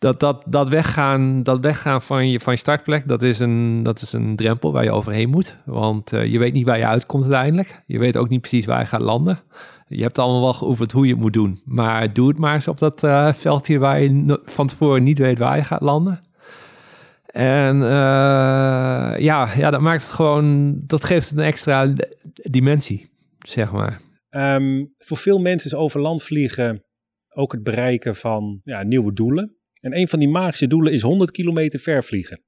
dat, 0.00 0.20
dat, 0.20 0.42
dat, 0.46 0.68
weggaan, 0.68 1.42
dat 1.42 1.60
weggaan 1.60 2.02
van 2.02 2.28
je, 2.28 2.40
van 2.40 2.52
je 2.52 2.58
startplek, 2.58 3.08
dat 3.08 3.22
is, 3.22 3.38
een, 3.38 3.82
dat 3.82 4.00
is 4.00 4.12
een 4.12 4.36
drempel 4.36 4.72
waar 4.72 4.84
je 4.84 4.92
overheen 4.92 5.28
moet. 5.28 5.56
Want 5.64 6.12
uh, 6.12 6.26
je 6.26 6.38
weet 6.38 6.52
niet 6.52 6.66
waar 6.66 6.78
je 6.78 6.86
uitkomt 6.86 7.22
uiteindelijk. 7.22 7.82
Je 7.86 7.98
weet 7.98 8.16
ook 8.16 8.28
niet 8.28 8.40
precies 8.40 8.66
waar 8.66 8.80
je 8.80 8.86
gaat 8.86 9.00
landen. 9.00 9.38
Je 9.92 10.02
hebt 10.02 10.18
allemaal 10.18 10.40
wel 10.40 10.52
geoefend 10.52 10.92
hoe 10.92 11.06
je 11.06 11.12
het 11.12 11.20
moet 11.20 11.32
doen. 11.32 11.60
Maar 11.64 12.12
doe 12.12 12.28
het 12.28 12.38
maar 12.38 12.54
eens 12.54 12.68
op 12.68 12.78
dat 12.78 13.02
uh, 13.02 13.32
veldje 13.32 13.78
waar 13.78 14.02
je 14.02 14.40
van 14.44 14.66
tevoren 14.66 15.02
niet 15.02 15.18
weet 15.18 15.38
waar 15.38 15.56
je 15.56 15.64
gaat 15.64 15.80
landen. 15.80 16.20
En 17.26 17.76
uh, 17.76 17.82
ja, 19.18 19.54
ja, 19.56 19.70
dat 19.70 19.80
maakt 19.80 20.02
het 20.02 20.10
gewoon, 20.10 20.78
dat 20.86 21.04
geeft 21.04 21.30
een 21.30 21.38
extra 21.38 21.92
dimensie, 22.32 23.10
zeg 23.38 23.72
maar. 23.72 24.00
Um, 24.30 24.94
voor 24.96 25.16
veel 25.16 25.38
mensen 25.38 25.70
is 25.70 25.76
overland 25.76 26.22
vliegen 26.22 26.84
ook 27.34 27.52
het 27.52 27.62
bereiken 27.62 28.16
van 28.16 28.60
ja, 28.64 28.82
nieuwe 28.82 29.12
doelen. 29.12 29.56
En 29.80 29.96
een 29.96 30.08
van 30.08 30.18
die 30.18 30.28
magische 30.28 30.66
doelen 30.66 30.92
is 30.92 31.02
100 31.02 31.30
kilometer 31.30 31.78
ver 31.78 32.04
vliegen. 32.04 32.42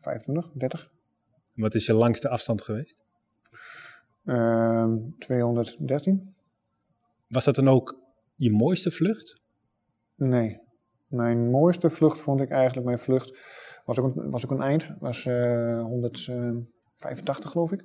25, 0.00 0.52
30, 0.54 0.90
En 1.54 1.62
Wat 1.62 1.74
is 1.74 1.86
je 1.86 1.94
langste 1.94 2.28
afstand 2.28 2.62
geweest? 2.62 3.02
ehm 4.24 4.96
213. 5.18 6.34
Was 7.28 7.44
dat 7.44 7.54
dan 7.54 7.68
ook 7.68 7.98
je 8.34 8.50
mooiste 8.50 8.90
vlucht? 8.90 9.40
Nee. 10.14 10.60
Mijn 11.06 11.50
mooiste 11.50 11.90
vlucht 11.90 12.20
vond 12.20 12.40
ik 12.40 12.50
eigenlijk, 12.50 12.86
mijn 12.86 12.98
vlucht 12.98 13.38
was 13.84 13.98
ook 13.98 14.16
een, 14.16 14.30
was 14.30 14.44
ook 14.44 14.50
een 14.50 14.62
eind, 14.62 14.86
was 14.98 15.26
eh 15.26 15.82
185 15.82 17.50
geloof 17.50 17.72
ik, 17.72 17.82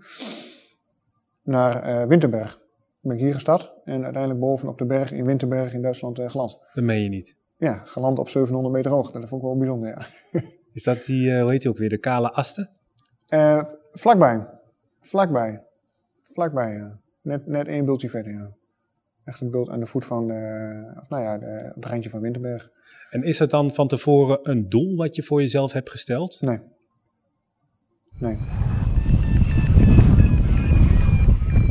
naar 1.41 1.81
eh, 1.83 2.07
Winterberg. 2.07 2.59
Ben 2.99 3.15
ik 3.15 3.21
hier 3.21 3.33
gestart 3.33 3.73
en 3.83 4.03
uiteindelijk 4.03 4.39
boven 4.39 4.69
op 4.69 4.77
de 4.77 4.85
berg 4.85 5.11
in 5.11 5.25
Winterberg 5.25 5.73
in 5.73 5.81
Duitsland 5.81 6.19
eh, 6.19 6.29
geland. 6.29 6.59
Dat 6.73 6.83
meen 6.83 7.03
je 7.03 7.09
niet. 7.09 7.36
Ja, 7.57 7.73
geland 7.73 8.19
op 8.19 8.29
700 8.29 8.75
meter 8.75 8.91
hoog. 8.91 9.11
Dat 9.11 9.27
vond 9.27 9.41
ik 9.41 9.47
wel 9.47 9.57
bijzonder, 9.57 9.89
ja. 9.89 10.05
Is 10.73 10.83
dat 10.83 11.03
die, 11.03 11.33
eh, 11.33 11.41
hoe 11.41 11.51
heet 11.51 11.61
die 11.61 11.69
ook 11.69 11.77
weer, 11.77 11.89
de 11.89 11.97
kale 11.97 12.31
asten? 12.31 12.69
Eh, 13.27 13.63
vlakbij. 13.91 14.47
Vlakbij. 15.01 15.63
Vlakbij, 16.23 16.73
ja. 16.73 16.99
Net, 17.21 17.47
net 17.47 17.67
één 17.67 17.85
bultje 17.85 18.09
verder, 18.09 18.33
ja. 18.33 18.51
Echt 19.23 19.41
een 19.41 19.51
bult 19.51 19.69
aan 19.69 19.79
de 19.79 19.85
voet 19.85 20.05
van, 20.05 20.27
de, 20.27 20.93
of 21.01 21.09
nou 21.09 21.23
ja, 21.23 21.37
de, 21.37 21.71
het 21.75 21.85
randje 21.85 22.09
van 22.09 22.21
Winterberg. 22.21 22.69
En 23.09 23.23
is 23.23 23.39
het 23.39 23.49
dan 23.49 23.73
van 23.73 23.87
tevoren 23.87 24.39
een 24.41 24.69
doel 24.69 24.95
wat 24.95 25.15
je 25.15 25.23
voor 25.23 25.41
jezelf 25.41 25.71
hebt 25.71 25.89
gesteld? 25.89 26.41
Nee. 26.41 26.59
Nee. 28.17 28.35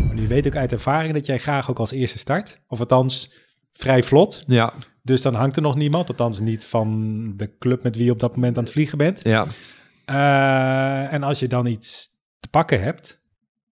Maar 0.07 0.17
je 0.17 0.27
weet 0.27 0.47
ook 0.47 0.57
uit 0.57 0.73
ervaring 0.73 1.15
dat 1.15 1.27
jij 1.27 1.39
graag 1.39 1.71
ook 1.71 1.79
als 1.79 1.91
eerste 1.91 2.19
start. 2.19 2.61
Of 2.69 2.81
althans, 2.81 3.47
vrij 3.73 4.03
vlot. 4.03 4.45
Ja, 4.47 4.73
Dus 5.07 5.23
dan 5.23 5.35
hangt 5.35 5.57
er 5.57 5.63
nog 5.63 5.75
niemand. 5.75 6.09
Althans 6.09 6.41
niet 6.41 6.65
van 6.65 7.33
de 7.37 7.51
club 7.59 7.83
met 7.83 7.97
wie 7.97 8.05
je 8.05 8.11
op 8.11 8.21
dat 8.21 8.35
moment 8.35 8.59
aan 8.59 8.65
het 8.65 8.73
vliegen 8.73 8.99
bent. 8.99 9.21
ja. 9.23 9.47
Eh, 10.05 11.13
en 11.13 11.23
als 11.23 11.39
je 11.39 11.49
dan 11.49 11.67
iets 11.67 12.11
te 12.41 12.49
pakken 12.49 12.83
hebt, 12.83 13.21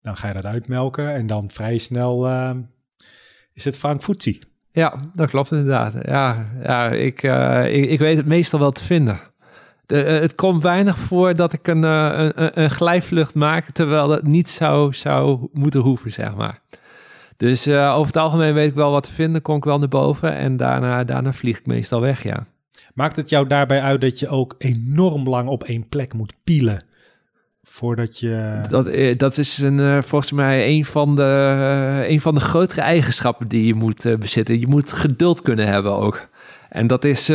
dan 0.01 0.17
ga 0.17 0.27
je 0.27 0.33
dat 0.33 0.45
uitmelken. 0.45 1.13
En 1.13 1.27
dan 1.27 1.49
vrij 1.51 1.77
snel 1.77 2.27
eh, 2.27 2.51
is 3.53 3.65
het 3.65 3.77
Frank 3.77 4.03
Futsi. 4.03 4.41
Ja, 4.71 4.95
dat 5.13 5.29
klopt 5.29 5.51
inderdaad. 5.51 5.93
Ja, 6.05 6.45
ja 6.61 6.89
ik, 6.89 7.23
eh, 7.23 7.75
ik, 7.75 7.89
ik 7.89 7.99
weet 7.99 8.17
het 8.17 8.25
meestal 8.25 8.59
wel 8.59 8.71
te 8.71 8.83
vinden. 8.83 9.19
De, 9.85 9.95
het 9.95 10.35
komt 10.35 10.63
weinig 10.63 10.97
voor 10.97 11.35
dat 11.35 11.53
ik 11.53 11.67
een, 11.67 11.83
een, 11.83 12.43
een, 12.43 12.61
een 12.61 12.71
glijvlucht 12.71 13.35
maak, 13.35 13.69
terwijl 13.69 14.07
dat 14.07 14.23
niet 14.23 14.49
zou, 14.49 14.93
zou 14.93 15.47
moeten 15.51 15.81
hoeven, 15.81 16.11
zeg 16.11 16.35
maar. 16.35 16.62
Dus 17.43 17.65
eh, 17.65 17.93
over 17.93 18.05
het 18.05 18.17
algemeen 18.17 18.53
weet 18.53 18.69
ik 18.69 18.75
wel 18.75 18.91
wat 18.91 19.03
te 19.03 19.13
vinden, 19.13 19.41
kom 19.41 19.55
ik 19.55 19.63
wel 19.63 19.79
naar 19.79 19.87
boven 19.87 20.35
en 20.35 20.57
daarna, 20.57 21.03
daarna 21.03 21.33
vlieg 21.33 21.59
ik 21.59 21.65
meestal 21.65 22.01
weg, 22.01 22.23
ja. 22.23 22.47
Maakt 22.93 23.15
het 23.15 23.29
jou 23.29 23.47
daarbij 23.47 23.81
uit 23.81 24.01
dat 24.01 24.19
je 24.19 24.27
ook 24.27 24.55
enorm 24.57 25.29
lang 25.29 25.47
op 25.49 25.63
één 25.63 25.87
plek 25.89 26.13
moet 26.13 26.33
pielen? 26.43 26.83
Voordat 27.63 28.19
je... 28.19 28.61
Dat, 28.69 28.87
eh, 28.87 29.17
dat 29.17 29.37
is 29.37 29.57
een, 29.57 29.79
eh, 29.79 30.01
volgens 30.01 30.31
mij 30.31 30.67
een 30.67 30.85
van, 30.85 31.15
de, 31.15 32.05
een 32.07 32.21
van 32.21 32.35
de 32.35 32.41
grotere 32.41 32.81
eigenschappen 32.81 33.47
die 33.47 33.65
je 33.65 33.73
moet 33.73 34.19
bezitten. 34.19 34.59
Je 34.59 34.67
moet 34.67 34.91
geduld 34.91 35.41
kunnen 35.41 35.67
hebben 35.67 35.95
ook. 35.95 36.27
En 36.69 36.87
dat 36.87 37.05
is 37.05 37.25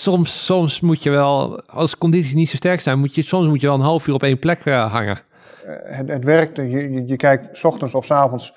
soms, 0.00 0.44
soms 0.44 0.80
moet 0.80 1.02
je 1.02 1.10
wel, 1.10 1.62
als 1.66 1.98
condities 1.98 2.34
niet 2.34 2.50
zo 2.50 2.56
sterk 2.56 2.80
zijn, 2.80 2.98
moet 2.98 3.14
je, 3.14 3.22
soms 3.22 3.48
moet 3.48 3.60
je 3.60 3.66
wel 3.66 3.76
een 3.76 3.82
half 3.82 4.06
uur 4.06 4.14
op 4.14 4.22
één 4.22 4.38
plek 4.38 4.64
hangen. 4.64 5.18
Eh, 5.64 5.96
het, 5.96 6.08
het 6.08 6.24
werkt, 6.24 6.56
je, 6.56 7.06
je, 7.06 7.16
kijkt 7.16 7.58
's 7.58 7.64
ochtends 7.64 7.94
of 7.94 8.04
's 8.04 8.10
avonds 8.10 8.56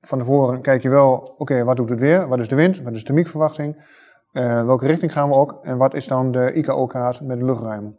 van 0.00 0.18
tevoren, 0.18 0.60
kijk 0.60 0.82
je 0.82 0.88
wel, 0.88 1.34
oké, 1.38 1.64
wat 1.64 1.76
doet 1.76 1.90
het 1.90 2.00
weer? 2.00 2.28
Wat 2.28 2.40
is 2.40 2.48
de 2.48 2.54
wind? 2.54 2.82
Wat 2.82 2.92
is 2.92 3.04
de 3.04 3.12
miekverwachting? 3.12 3.84
Eh, 4.32 4.64
welke 4.64 4.86
richting 4.86 5.12
gaan 5.12 5.28
we 5.28 5.34
ook? 5.34 5.58
En 5.62 5.76
wat 5.76 5.94
is 5.94 6.06
dan 6.06 6.30
de 6.30 6.52
ICAO-kaart 6.52 7.20
met 7.20 7.38
de 7.38 7.44
luchtruim? 7.44 7.98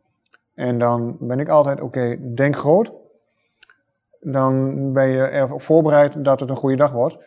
En 0.56 0.78
dan 0.78 1.18
ben 1.20 1.40
ik 1.40 1.50
altijd, 1.50 1.82
oké, 1.82 2.34
denk 2.34 2.56
groot. 2.56 2.94
Dan 4.20 4.94
ben 4.94 5.08
je 5.08 5.30
erop 5.30 5.62
voorbereid 5.62 6.24
dat 6.24 6.40
het 6.40 6.50
een 6.50 6.56
goede 6.56 6.76
dag 6.76 6.92
wordt. 6.92 7.18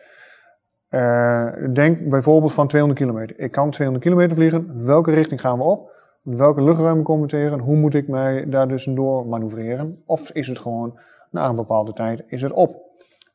Eh, 0.89 1.47
denk 1.73 2.09
bijvoorbeeld 2.09 2.53
van 2.53 2.67
200 2.67 3.01
kilometer. 3.01 3.39
Ik 3.39 3.51
kan 3.51 3.69
200 3.71 4.05
kilometer 4.05 4.35
vliegen. 4.35 4.85
Welke 4.85 5.11
richting 5.11 5.41
gaan 5.41 5.57
we 5.57 5.63
op? 5.63 5.91
Welke 6.21 6.63
luchtruim 6.63 7.03
komen 7.03 7.21
we 7.21 7.27
tegen? 7.27 7.59
Hoe 7.59 7.75
moet 7.75 7.93
ik 7.93 8.07
mij 8.07 8.49
daar 8.49 8.67
dus 8.67 8.83
door 8.83 9.27
manoeuvreren? 9.27 10.01
Of 10.05 10.29
is 10.31 10.47
het 10.47 10.59
gewoon 10.59 10.99
na 11.31 11.49
een 11.49 11.55
bepaalde 11.55 11.93
tijd 11.93 12.23
is 12.27 12.41
het 12.41 12.51
op? 12.51 12.85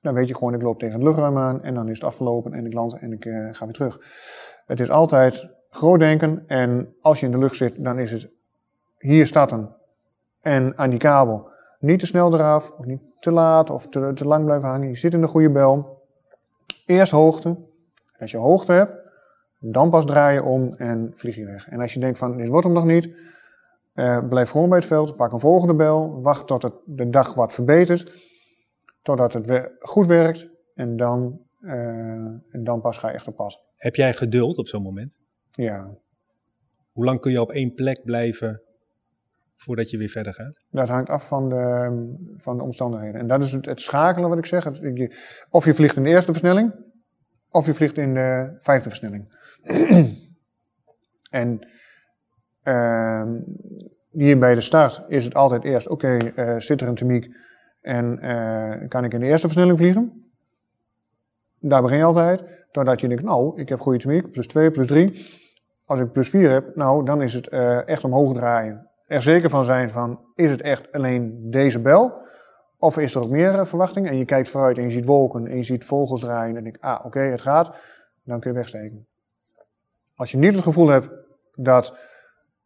Dan 0.01 0.15
weet 0.15 0.29
je 0.29 0.35
gewoon, 0.35 0.55
ik 0.55 0.63
loop 0.63 0.79
tegen 0.79 0.95
het 0.95 1.03
luchtruim 1.03 1.39
aan 1.39 1.63
en 1.63 1.75
dan 1.75 1.89
is 1.89 1.99
het 1.99 2.09
afgelopen 2.09 2.53
en 2.53 2.67
ik 2.67 2.73
land 2.73 2.99
en 2.99 3.13
ik 3.13 3.25
eh, 3.25 3.49
ga 3.53 3.65
weer 3.65 3.75
terug. 3.75 3.99
Het 4.67 4.81
is 4.81 4.91
altijd 4.91 5.49
groot 5.71 5.99
denken 5.99 6.45
en 6.47 6.95
als 7.01 7.21
je 7.21 7.27
in 7.27 7.33
de 7.33 7.39
lucht 7.39 7.57
zit, 7.57 7.85
dan 7.85 7.99
is 7.99 8.13
het 8.13 8.29
hier 8.99 9.27
starten 9.27 9.75
en 10.41 10.79
aan 10.79 10.91
die 10.91 10.99
kabel 10.99 11.51
niet 11.83 11.99
te 11.99 12.07
snel 12.07 12.35
eraf, 12.35 12.71
of 12.71 12.85
niet 12.85 13.01
te 13.19 13.31
laat 13.31 13.71
of 13.71 13.89
te, 13.89 14.13
te 14.15 14.27
lang 14.27 14.45
blijven 14.45 14.69
hangen. 14.69 14.89
Je 14.89 14.97
zit 14.97 15.15
in 15.15 15.21
de 15.21 15.27
goede 15.27 15.51
bel. 15.51 16.03
Eerst 16.87 17.13
hoogte. 17.13 17.57
Als 18.19 18.31
je 18.31 18.37
hoogte 18.37 18.73
hebt, 18.73 18.93
dan 19.59 19.91
pas 19.91 20.07
draai 20.07 20.35
je 20.35 20.43
om 20.43 20.75
en 20.77 21.13
vlieg 21.17 21.37
je 21.37 21.45
weg. 21.45 21.69
En 21.69 21.81
als 21.81 21.95
je 21.95 22.01
denkt 22.01 22.19
van, 22.19 22.37
dit 22.37 22.49
wordt 22.49 22.67
hem 22.67 22.75
nog 22.75 22.85
niet, 22.85 23.09
eh, 23.93 24.29
blijf 24.29 24.51
gewoon 24.51 24.69
bij 24.69 24.79
het 24.79 24.87
veld, 24.87 25.17
pak 25.17 25.33
een 25.33 25.41
volgende 25.41 25.75
bel, 25.75 26.21
wacht 26.23 26.47
tot 26.47 26.63
het 26.63 26.75
de 26.85 27.09
dag 27.11 27.35
wat 27.35 27.53
verbetert, 27.53 28.13
totdat 29.03 29.33
het 29.33 29.47
weer 29.47 29.77
goed 29.81 30.07
werkt 30.07 30.49
en 30.75 30.97
dan, 30.97 31.41
eh, 31.61 31.73
en 32.51 32.61
dan 32.65 32.81
pas 32.81 32.99
ga 32.99 33.09
je 33.09 33.15
echt 33.15 33.27
op 33.29 33.37
pad. 33.37 33.65
Heb 33.77 33.95
jij 33.95 34.13
geduld 34.15 34.59
op 34.59 34.69
zo'n 34.69 34.83
moment? 34.83 35.21
Ja, 35.51 35.97
Hoe 36.93 37.05
lang 37.05 37.21
kun 37.21 37.33
je 37.33 37.41
op 37.41 37.51
één 37.51 37.75
plek 37.75 38.05
blijven 38.05 38.63
voordat 39.57 39.91
je 39.91 39.99
weer 39.99 40.09
verder 40.09 40.33
gaat? 40.35 40.61
dat 40.71 40.89
hangt 40.89 41.09
af 41.11 41.27
van 41.27 41.49
de, 41.49 42.35
van 42.37 42.57
de 42.57 42.63
omstandigheden. 42.63 43.21
En 43.21 43.27
dat 43.27 43.43
is 43.43 43.53
het, 43.53 43.67
het 43.67 43.81
schakelen 43.81 44.29
wat 44.29 44.39
ik 44.39 44.47
zeg. 44.47 44.65
Het- 44.65 44.77
je- 44.77 45.17
of 45.51 45.65
je 45.65 45.75
vliegt 45.75 45.97
in 45.97 46.03
de 46.03 46.09
eerste 46.09 46.31
versnelling, 46.31 46.73
of 47.51 47.67
je 47.67 47.75
vliegt 47.75 47.97
in 47.97 48.15
de 48.15 48.57
vijfde 48.61 48.89
versnelling. 48.89 49.33
en 51.31 51.69
hier 54.13 54.39
bij 54.39 54.55
de 54.55 54.61
start 54.61 55.03
is 55.09 55.25
het 55.25 55.35
altijd 55.35 55.65
eerst, 55.65 55.89
oké, 55.89 56.17
eh, 56.17 56.59
zit 56.59 56.81
er 56.81 56.89
een 56.89 56.95
thermiek 56.95 57.37
en 57.81 58.19
eh, 58.19 58.89
kan 58.89 59.05
ik 59.05 59.13
in 59.13 59.21
de 59.21 59.27
eerste 59.27 59.47
versnelling 59.47 59.79
vliegen? 59.79 60.33
Daar 61.59 61.83
begin 61.83 61.99
je 61.99 62.05
altijd, 62.05 62.43
totdat 62.71 63.01
je 63.01 63.09
denkt, 63.09 63.23
nou, 63.23 63.61
ik 63.61 63.69
heb 63.69 63.81
goede 63.81 63.99
thermiek, 63.99 64.31
plus 64.31 64.47
2, 64.47 64.71
plus 64.71 64.87
3. 64.87 65.27
Als 65.85 66.01
ik 66.01 66.13
plus 66.13 66.29
4 66.29 66.51
heb, 66.51 66.77
nou, 66.77 67.05
dan 67.05 67.23
is 67.23 67.35
het 67.35 67.49
eh, 67.49 67.89
echt 67.89 68.05
omhoog 68.05 68.35
draaien. 68.35 68.91
Er 69.07 69.23
zeker 69.23 69.51
van 69.51 69.65
zijn 69.65 69.91
van, 69.91 70.21
is 70.35 70.51
het 70.51 70.61
echt 70.61 70.93
alleen 70.93 71.51
deze 71.51 71.81
bel? 71.81 72.13
Of 72.79 72.99
is 72.99 73.15
er 73.15 73.23
ook 73.23 73.31
meer 73.31 73.67
verwachting? 73.67 74.09
En 74.09 74.17
je 74.17 74.25
kijkt 74.25 74.49
vooruit 74.49 74.79
en 74.79 74.83
je 74.83 74.91
ziet 74.91 75.05
wolken 75.05 75.47
en 75.47 75.57
je 75.57 75.63
ziet 75.63 75.85
vogels 75.85 76.21
draaien 76.21 76.57
en 76.57 76.65
denk 76.65 76.77
ah, 76.81 77.05
oké, 77.05 77.21
het 77.21 77.41
gaat. 77.41 77.77
Dan 78.25 78.41
kun 78.41 78.51
je 78.51 78.57
wegsteken. 78.57 79.07
Als 80.15 80.31
je 80.31 80.39
niet 80.39 80.55
het 80.55 80.63
gevoel 80.63 80.89
hebt 80.89 81.09
dat 81.55 81.95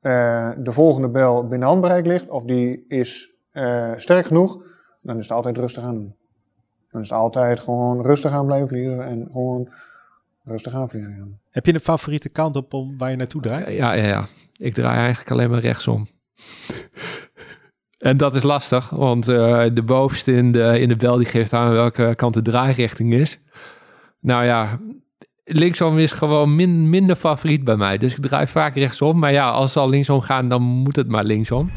eh, 0.07 0.51
de 0.59 0.73
volgende 0.73 1.09
bel 1.09 1.49
binnen 1.49 1.69
handbereik 1.69 2.07
ligt, 2.07 2.29
of 2.29 2.45
die 2.45 2.85
is 2.89 3.31
eh, 3.51 3.93
sterk 3.97 4.27
genoeg, 4.27 4.63
dan 5.01 5.19
is 5.19 5.29
het 5.29 5.37
altijd 5.37 5.57
rustig 5.57 5.83
aan 5.83 5.95
doen. 5.95 6.17
Dan 6.91 7.01
is 7.01 7.09
het 7.09 7.19
altijd 7.19 7.61
gewoon 7.61 8.03
rustig 8.03 8.33
aan 8.33 8.47
blijven 8.47 8.69
vliegen 8.69 9.07
en 9.07 9.29
gewoon 9.33 9.69
rustig 10.45 10.75
aan 10.75 10.89
vliegen. 10.89 11.15
ja. 11.17 11.25
Heb 11.51 11.67
je 11.67 11.75
een 11.75 11.81
favoriete 11.81 12.29
kant 12.29 12.57
op 12.57 12.75
om, 12.75 12.99
waar 12.99 13.11
je 13.11 13.17
naartoe 13.17 13.43
draait? 13.43 13.69
Ja, 13.71 13.93
ja, 13.93 14.07
ja. 14.07 14.27
Ik 14.57 14.75
draai 14.75 14.99
eigenlijk 14.99 15.31
alleen 15.31 15.51
maar 15.51 15.61
rechtsom. 15.61 16.07
en 17.99 18.17
dat 18.17 18.37
is 18.37 18.43
lastig, 18.43 18.91
want 18.91 19.29
eh, 19.29 19.65
de 19.73 19.83
bovenste 19.83 20.33
in 20.33 20.53
de, 20.53 20.81
in 20.81 20.89
de 20.89 20.97
bel 20.97 21.17
die 21.17 21.27
geeft 21.27 21.53
aan 21.53 21.73
welke 21.73 22.15
kant 22.17 22.35
de 22.35 22.43
draairichting 22.43 23.13
is. 23.13 23.41
Nou 24.21 24.45
ja, 24.45 24.79
linksom 25.49 25.99
is 25.99 26.13
gewoon 26.13 26.55
min, 26.55 26.89
minder 26.89 27.17
favoriet 27.17 27.65
bij 27.65 27.77
mij. 27.77 27.99
Dus 27.99 28.17
ik 28.17 28.23
draai 28.23 28.47
vaak 28.47 28.75
rechtsom. 28.75 29.19
Maar 29.19 29.33
ja, 29.33 29.51
als 29.51 29.73
ze 29.73 29.79
al 29.79 29.89
linksom 29.89 30.21
gaan, 30.21 30.49
dan 30.49 30.63
moet 30.63 30.97
het 30.97 31.09
maar 31.09 31.25
linksom. 31.25 31.71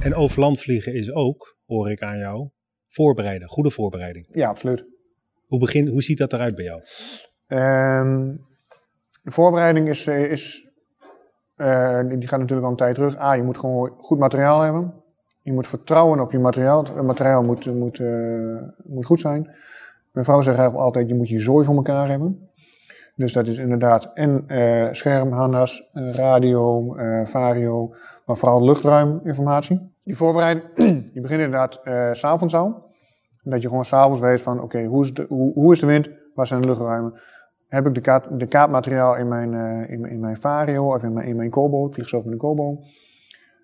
En 0.00 0.14
over 0.14 0.40
land 0.40 0.60
vliegen 0.60 0.94
is 0.94 1.12
ook, 1.12 1.58
hoor 1.66 1.90
ik 1.90 2.02
aan 2.02 2.18
jou, 2.18 2.48
voorbereiden. 2.88 3.48
Goede 3.48 3.70
voorbereiding. 3.70 4.26
Ja, 4.30 4.48
absoluut. 4.48 4.86
Hoe, 5.46 5.60
begin, 5.60 5.88
hoe 5.88 6.02
ziet 6.02 6.18
dat 6.18 6.32
eruit 6.32 6.54
bij 6.54 6.64
jou? 6.64 6.82
Ehm, 7.46 8.36
de 9.22 9.30
voorbereiding 9.30 9.88
is, 9.88 10.06
eh, 10.06 10.30
is 10.30 10.70
eh, 11.54 12.00
die 12.00 12.18
die 12.18 12.28
gaat 12.28 12.38
natuurlijk 12.40 12.66
al 12.66 12.70
een 12.70 12.76
tijd 12.76 12.94
terug. 12.94 13.18
A, 13.18 13.34
je 13.34 13.42
moet 13.42 13.58
gewoon 13.58 13.94
goed 13.98 14.18
materiaal 14.18 14.60
hebben. 14.60 15.04
Je 15.46 15.52
moet 15.52 15.66
vertrouwen 15.66 16.20
op 16.20 16.32
je 16.32 16.38
materiaal. 16.38 16.84
Het 16.84 17.02
materiaal 17.02 17.42
moet, 17.42 17.66
eh, 18.00 18.62
moet 18.84 19.04
goed 19.06 19.20
zijn. 19.20 19.50
Mijn 20.12 20.24
vrouw 20.24 20.42
zegt 20.42 20.56
eigenlijk 20.56 20.84
altijd, 20.86 21.08
je 21.08 21.14
moet 21.14 21.28
je 21.28 21.38
zooi 21.38 21.64
voor 21.64 21.74
elkaar 21.74 22.08
hebben. 22.08 22.48
Dus 23.14 23.32
dat 23.32 23.46
is 23.46 23.58
inderdaad 23.58 24.10
en 24.14 24.44
eh 24.46 24.88
scherm, 24.90 25.32
eh, 25.32 25.64
radio, 26.14 26.94
vario, 27.24 27.94
maar 28.26 28.36
vooral 28.36 28.64
luchtruiminformatie. 28.64 29.94
Die 30.02 30.16
voorbereiding, 30.16 30.74
die 31.12 31.20
begint 31.20 31.40
inderdaad 31.40 31.80
s 32.12 32.18
s'avonds 32.18 32.54
al. 32.54 32.84
Dat 33.42 33.62
je 33.62 33.68
gewoon 33.68 33.84
s'avonds 33.84 34.20
weet 34.20 34.40
van, 34.40 34.62
oké, 34.62 34.84
hoe, 34.84 35.04
is 35.04 35.14
de- 35.14 35.26
hoe, 35.28 35.72
is 35.72 35.80
de 35.80 35.86
wind? 35.86 36.10
Waar 36.34 36.46
zijn 36.46 36.60
de 36.60 36.68
luchtruimen? 36.68 37.14
Heb 37.68 37.86
ik 37.86 37.94
de, 37.94 38.00
kaart, 38.00 38.38
de 38.38 38.46
kaartmateriaal 38.46 39.16
in 39.16 39.28
mijn, 39.28 39.54
in, 39.88 40.04
in 40.04 40.20
mijn 40.20 40.36
vario 40.36 40.94
of 40.94 41.02
in 41.02 41.12
mijn, 41.12 41.26
in 41.26 41.36
mijn? 41.36 41.48
Ik 41.48 41.94
vlieg 41.94 42.08
zelf 42.08 42.24
met 42.24 42.32
een 42.32 42.38
Kobo. 42.38 42.78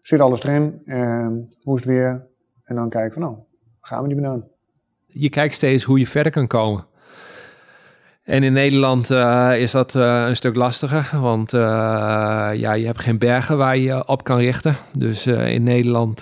Zit 0.02 0.20
alles 0.20 0.42
erin? 0.42 0.82
Ehm, 0.84 1.32
hoe 1.62 1.76
het 1.76 1.84
weer? 1.84 2.26
En 2.62 2.76
dan 2.76 2.88
kijken 2.88 3.12
van, 3.12 3.22
nou, 3.22 3.36
gaan 3.80 4.02
we 4.02 4.08
die 4.08 4.20
banaan? 4.20 4.50
je 5.12 5.28
kijkt 5.28 5.54
steeds 5.54 5.84
hoe 5.84 5.98
je 5.98 6.06
verder 6.06 6.32
kan 6.32 6.46
komen. 6.46 6.86
En 8.22 8.42
in 8.42 8.52
Nederland 8.52 9.10
eh, 9.10 9.50
is 9.56 9.70
dat 9.70 9.94
eh, 9.94 10.24
een 10.28 10.36
stuk 10.36 10.54
lastiger, 10.54 11.20
want 11.20 11.52
eh, 11.52 11.60
ja, 12.54 12.72
je 12.72 12.86
hebt 12.86 13.00
geen 13.00 13.18
bergen 13.18 13.56
waar 13.56 13.76
je 13.76 14.08
op 14.08 14.24
kan 14.24 14.38
richten. 14.38 14.76
Dus 14.98 15.26
in 15.26 15.62
Nederland 15.62 16.18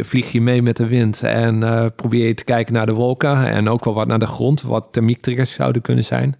vlieg 0.00 0.32
je 0.32 0.40
mee 0.40 0.62
met 0.62 0.76
de 0.76 0.86
wind 0.86 1.22
en 1.22 1.62
probeer 1.96 2.26
je 2.26 2.34
te 2.34 2.44
kijken 2.44 2.72
naar 2.72 2.86
de 2.86 2.92
wolken 2.92 3.46
en 3.46 3.68
ook 3.68 3.84
wel 3.84 3.94
wat 3.94 4.06
naar 4.06 4.18
de 4.18 4.26
grond, 4.26 4.62
wat 4.62 4.88
thermiektriggers 4.90 5.52
zouden 5.52 5.82
kunnen 5.82 6.04
zijn. 6.04 6.36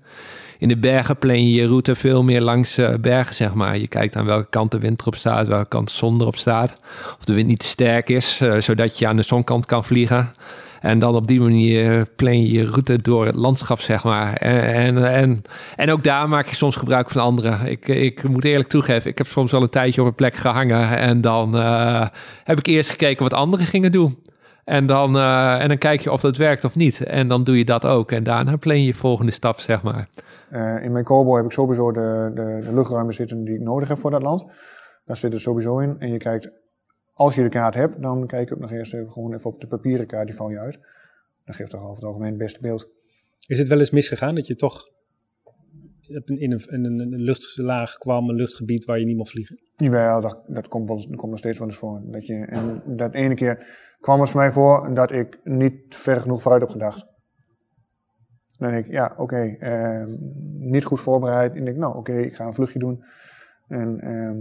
In 0.62 0.68
de 0.68 0.76
bergen 0.76 1.16
plan 1.16 1.46
je 1.48 1.52
je 1.52 1.66
route 1.66 1.94
veel 1.94 2.22
meer 2.22 2.40
langs 2.40 2.78
eh, 2.78 2.94
bergen, 3.00 3.34
zeg 3.34 3.54
maar. 3.54 3.78
Je 3.78 3.86
kijkt 3.86 4.16
aan 4.16 4.24
welke 4.24 4.46
kant 4.50 4.70
de 4.70 4.78
wind 4.78 5.00
erop 5.00 5.14
staat, 5.14 5.46
welke 5.46 5.68
kant 5.68 5.88
de 5.88 5.94
zon 5.94 6.20
erop 6.20 6.36
staat. 6.36 6.76
Of 7.18 7.24
de 7.24 7.34
wind 7.34 7.46
niet 7.46 7.58
te 7.58 7.66
sterk 7.66 8.08
is, 8.08 8.40
eh, 8.40 8.56
zodat 8.56 8.98
je 8.98 9.06
aan 9.06 9.16
de 9.16 9.22
zonkant 9.22 9.66
kan 9.66 9.84
vliegen. 9.84 10.34
En 10.80 10.98
dan 10.98 11.14
op 11.14 11.26
die 11.26 11.40
manier 11.40 12.06
plan 12.16 12.40
je 12.40 12.52
je 12.52 12.66
route 12.66 13.02
door 13.02 13.26
het 13.26 13.34
landschap, 13.34 13.80
zeg 13.80 14.04
maar. 14.04 14.32
En, 14.34 15.12
en, 15.12 15.42
en, 15.76 15.90
ook 15.90 16.04
daar 16.04 16.28
maak 16.28 16.48
je 16.48 16.56
soms 16.56 16.76
gebruik 16.76 17.10
van 17.10 17.22
anderen. 17.22 17.70
Ik, 17.70 17.88
ik 17.88 18.28
moet 18.28 18.44
eerlijk 18.44 18.68
toegeven, 18.68 19.10
ik 19.10 19.18
heb 19.18 19.26
soms 19.26 19.50
wel 19.50 19.62
een 19.62 19.68
tijdje 19.68 20.00
op 20.00 20.06
een 20.06 20.14
plek 20.14 20.34
gehangen. 20.34 20.98
En 20.98 21.20
dan 21.20 21.56
eh, 21.56 22.06
heb 22.44 22.58
ik 22.58 22.66
eerst 22.66 22.90
gekeken 22.90 23.22
wat 23.22 23.34
anderen 23.34 23.66
gingen 23.66 23.92
doen. 23.92 24.18
En 24.64 24.86
dan, 24.86 25.18
en 25.58 25.68
dan 25.68 25.78
kijk 25.78 26.00
je 26.00 26.12
of 26.12 26.20
dat 26.20 26.36
werkt 26.36 26.64
of 26.64 26.74
niet. 26.74 27.02
En 27.02 27.28
dan 27.28 27.44
doe 27.44 27.58
je 27.58 27.64
dat 27.64 27.86
ook. 27.86 28.12
En 28.12 28.22
daarna 28.22 28.56
plan 28.56 28.80
je 28.80 28.86
je 28.86 28.94
volgende 28.94 29.32
stap, 29.32 29.60
zeg 29.60 29.82
maar. 29.82 30.08
Eh, 30.52 30.84
in 30.84 30.92
mijn 30.92 31.04
Kobo 31.04 31.36
heb 31.36 31.44
ik 31.44 31.52
sowieso 31.52 31.92
de, 31.92 32.30
de, 32.34 32.60
de 32.64 32.72
luchtruimen 32.72 33.14
zitten 33.14 33.44
die 33.44 33.54
ik 33.54 33.60
nodig 33.60 33.88
heb 33.88 33.98
voor 33.98 34.10
dat 34.10 34.22
land. 34.22 34.44
Daar 35.04 35.16
zit 35.16 35.32
het 35.32 35.42
sowieso 35.42 35.78
in. 35.78 35.98
En 35.98 36.12
je 36.12 36.18
kijkt, 36.18 36.50
als 37.12 37.34
je 37.34 37.42
de 37.42 37.48
kaart 37.48 37.74
hebt, 37.74 38.02
dan 38.02 38.26
kijk 38.26 38.48
je 38.48 38.54
ook 38.54 38.60
nog 38.60 38.70
eerst 38.70 38.94
even, 38.94 39.12
gewoon 39.12 39.34
even 39.34 39.50
op 39.50 39.60
de 39.60 39.66
papieren 39.66 40.06
kaart, 40.06 40.26
die 40.26 40.36
val 40.36 40.50
je 40.50 40.58
uit. 40.58 40.78
Dat 41.44 41.56
geeft 41.56 41.70
toch 41.70 41.82
over 41.82 41.94
het 41.94 42.04
algemeen 42.04 42.28
het 42.28 42.38
beste 42.38 42.60
beeld. 42.60 42.88
Is 43.46 43.58
het 43.58 43.68
wel 43.68 43.78
eens 43.78 43.90
misgegaan 43.90 44.34
dat 44.34 44.46
je 44.46 44.56
toch 44.56 44.90
in 46.24 46.52
een, 46.52 46.66
in 46.68 46.84
een, 46.84 47.00
een 47.00 47.20
luchtlaag 47.20 47.98
kwam, 47.98 48.28
een 48.28 48.34
luchtgebied 48.34 48.84
waar 48.84 48.98
je 48.98 49.04
niet 49.04 49.16
mocht 49.16 49.30
vliegen? 49.30 49.60
Jawel, 49.76 50.20
dat, 50.20 50.42
dat 50.46 50.68
komt, 50.68 50.88
wel, 50.88 50.96
dat 50.96 51.16
komt 51.16 51.30
nog 51.30 51.38
steeds 51.38 51.58
wel 51.58 51.68
eens 51.68 51.76
voor. 51.76 52.02
Dat 52.04 52.26
je, 52.26 52.34
en 52.34 52.82
dat 52.86 53.14
ene 53.14 53.34
keer 53.34 53.66
kwam 54.00 54.20
het 54.20 54.30
voor 54.30 54.40
mij 54.40 54.52
voor 54.52 54.94
dat 54.94 55.12
ik 55.12 55.40
niet 55.44 55.74
ver 55.88 56.20
genoeg 56.20 56.42
vooruit 56.42 56.62
heb 56.62 56.70
gedacht. 56.70 57.11
Dan 58.62 58.70
denk 58.70 58.86
ik, 58.86 58.92
ja, 58.92 59.14
oké, 59.16 59.56
ehm, 59.58 60.08
niet 60.58 60.84
goed 60.84 61.00
voorbereid. 61.00 61.52
En 61.52 61.58
ik 61.58 61.64
denk, 61.64 61.76
nou, 61.76 61.96
oké, 61.96 62.12
ik 62.12 62.34
ga 62.34 62.46
een 62.46 62.54
vluchtje 62.54 62.78
doen. 62.78 63.02
En 63.68 64.00
ehm, 64.00 64.38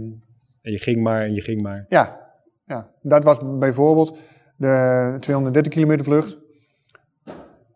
En 0.62 0.72
je 0.72 0.78
ging 0.78 1.02
maar 1.02 1.22
en 1.22 1.34
je 1.34 1.40
ging 1.40 1.62
maar. 1.62 1.84
Ja, 1.88 2.20
ja, 2.64 2.90
dat 3.00 3.24
was 3.24 3.38
bijvoorbeeld 3.58 4.18
de 4.56 5.16
230 5.20 5.72
kilometer 5.72 6.04
vlucht. 6.04 6.38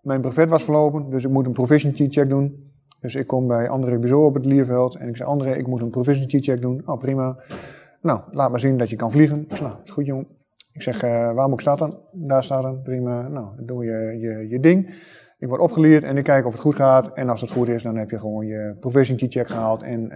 Mijn 0.03 0.21
brevet 0.21 0.49
was 0.49 0.65
verlopen, 0.65 1.11
dus 1.11 1.25
ik 1.25 1.31
moet 1.31 1.47
een 1.47 1.53
proficiency 1.53 2.09
check 2.09 2.29
doen. 2.29 2.73
Dus 3.01 3.15
ik 3.15 3.27
kom 3.27 3.47
bij 3.47 3.69
André 3.69 3.99
Bizot 3.99 4.25
op 4.25 4.35
het 4.35 4.45
Lierveld 4.45 4.97
en 4.97 5.09
ik 5.09 5.17
zeg, 5.17 5.27
André, 5.27 5.55
ik 5.55 5.67
moet 5.67 5.83
een 5.83 5.91
proficiency 5.91 6.41
check 6.41 6.61
doen. 6.61 6.83
Oh, 6.85 6.99
prima. 6.99 7.39
Nou, 8.03 8.21
laat 8.31 8.51
maar 8.51 8.61
zien 8.61 8.79
dat 8.79 8.91
je 8.91 8.97
kan 8.97 9.11
vliegen. 9.11 9.45
Ik 9.49 9.61
nou, 9.61 9.75
is 9.85 9.91
goed 9.91 10.07
jongen. 10.07 10.27
Ik 10.73 10.83
zeg, 10.83 11.03
eh, 11.03 11.33
waar 11.33 11.49
moet 11.49 11.55
ik 11.55 11.61
starten? 11.61 11.99
Daar 12.13 12.45
starten, 12.45 12.83
prima. 12.83 13.29
Nou, 13.29 13.57
dan 13.57 13.67
doe 13.67 13.85
je, 13.85 14.19
je 14.19 14.49
je 14.49 14.61
ding. 14.61 14.91
Ik 15.39 15.49
word 15.49 15.61
opgeleerd 15.61 16.05
en 16.05 16.17
ik 16.17 16.25
kijk 16.25 16.47
of 16.47 16.53
het 16.53 16.61
goed 16.61 16.75
gaat. 16.75 17.13
En 17.13 17.29
als 17.29 17.41
het 17.41 17.51
goed 17.51 17.69
is, 17.69 17.83
dan 17.83 17.97
heb 17.97 18.11
je 18.11 18.19
gewoon 18.19 18.47
je 18.47 18.77
proficiency 18.81 19.29
check 19.29 19.47
gehaald 19.47 19.83
en 19.83 20.11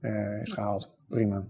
eh, 0.00 0.40
is 0.40 0.52
gehaald. 0.52 0.90
Prima. 1.08 1.44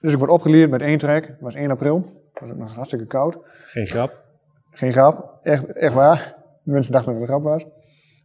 Dus 0.00 0.12
ik 0.12 0.18
word 0.18 0.30
opgeleerd 0.30 0.70
met 0.70 0.82
één 0.82 0.98
trek. 0.98 1.26
Het 1.26 1.40
was 1.40 1.54
1 1.54 1.70
april. 1.70 1.96
Het 2.32 2.40
was 2.40 2.50
ook 2.50 2.56
nog 2.56 2.74
hartstikke 2.74 3.06
koud. 3.06 3.38
Geen 3.44 3.86
grap. 3.86 4.24
Geen 4.70 4.92
grap. 4.92 5.38
Echt, 5.42 5.72
echt 5.72 5.94
waar. 5.94 6.34
De 6.62 6.70
mensen 6.70 6.92
dachten 6.92 7.12
dat 7.12 7.20
het 7.20 7.30
een 7.30 7.40
grap 7.40 7.52
was. 7.52 7.66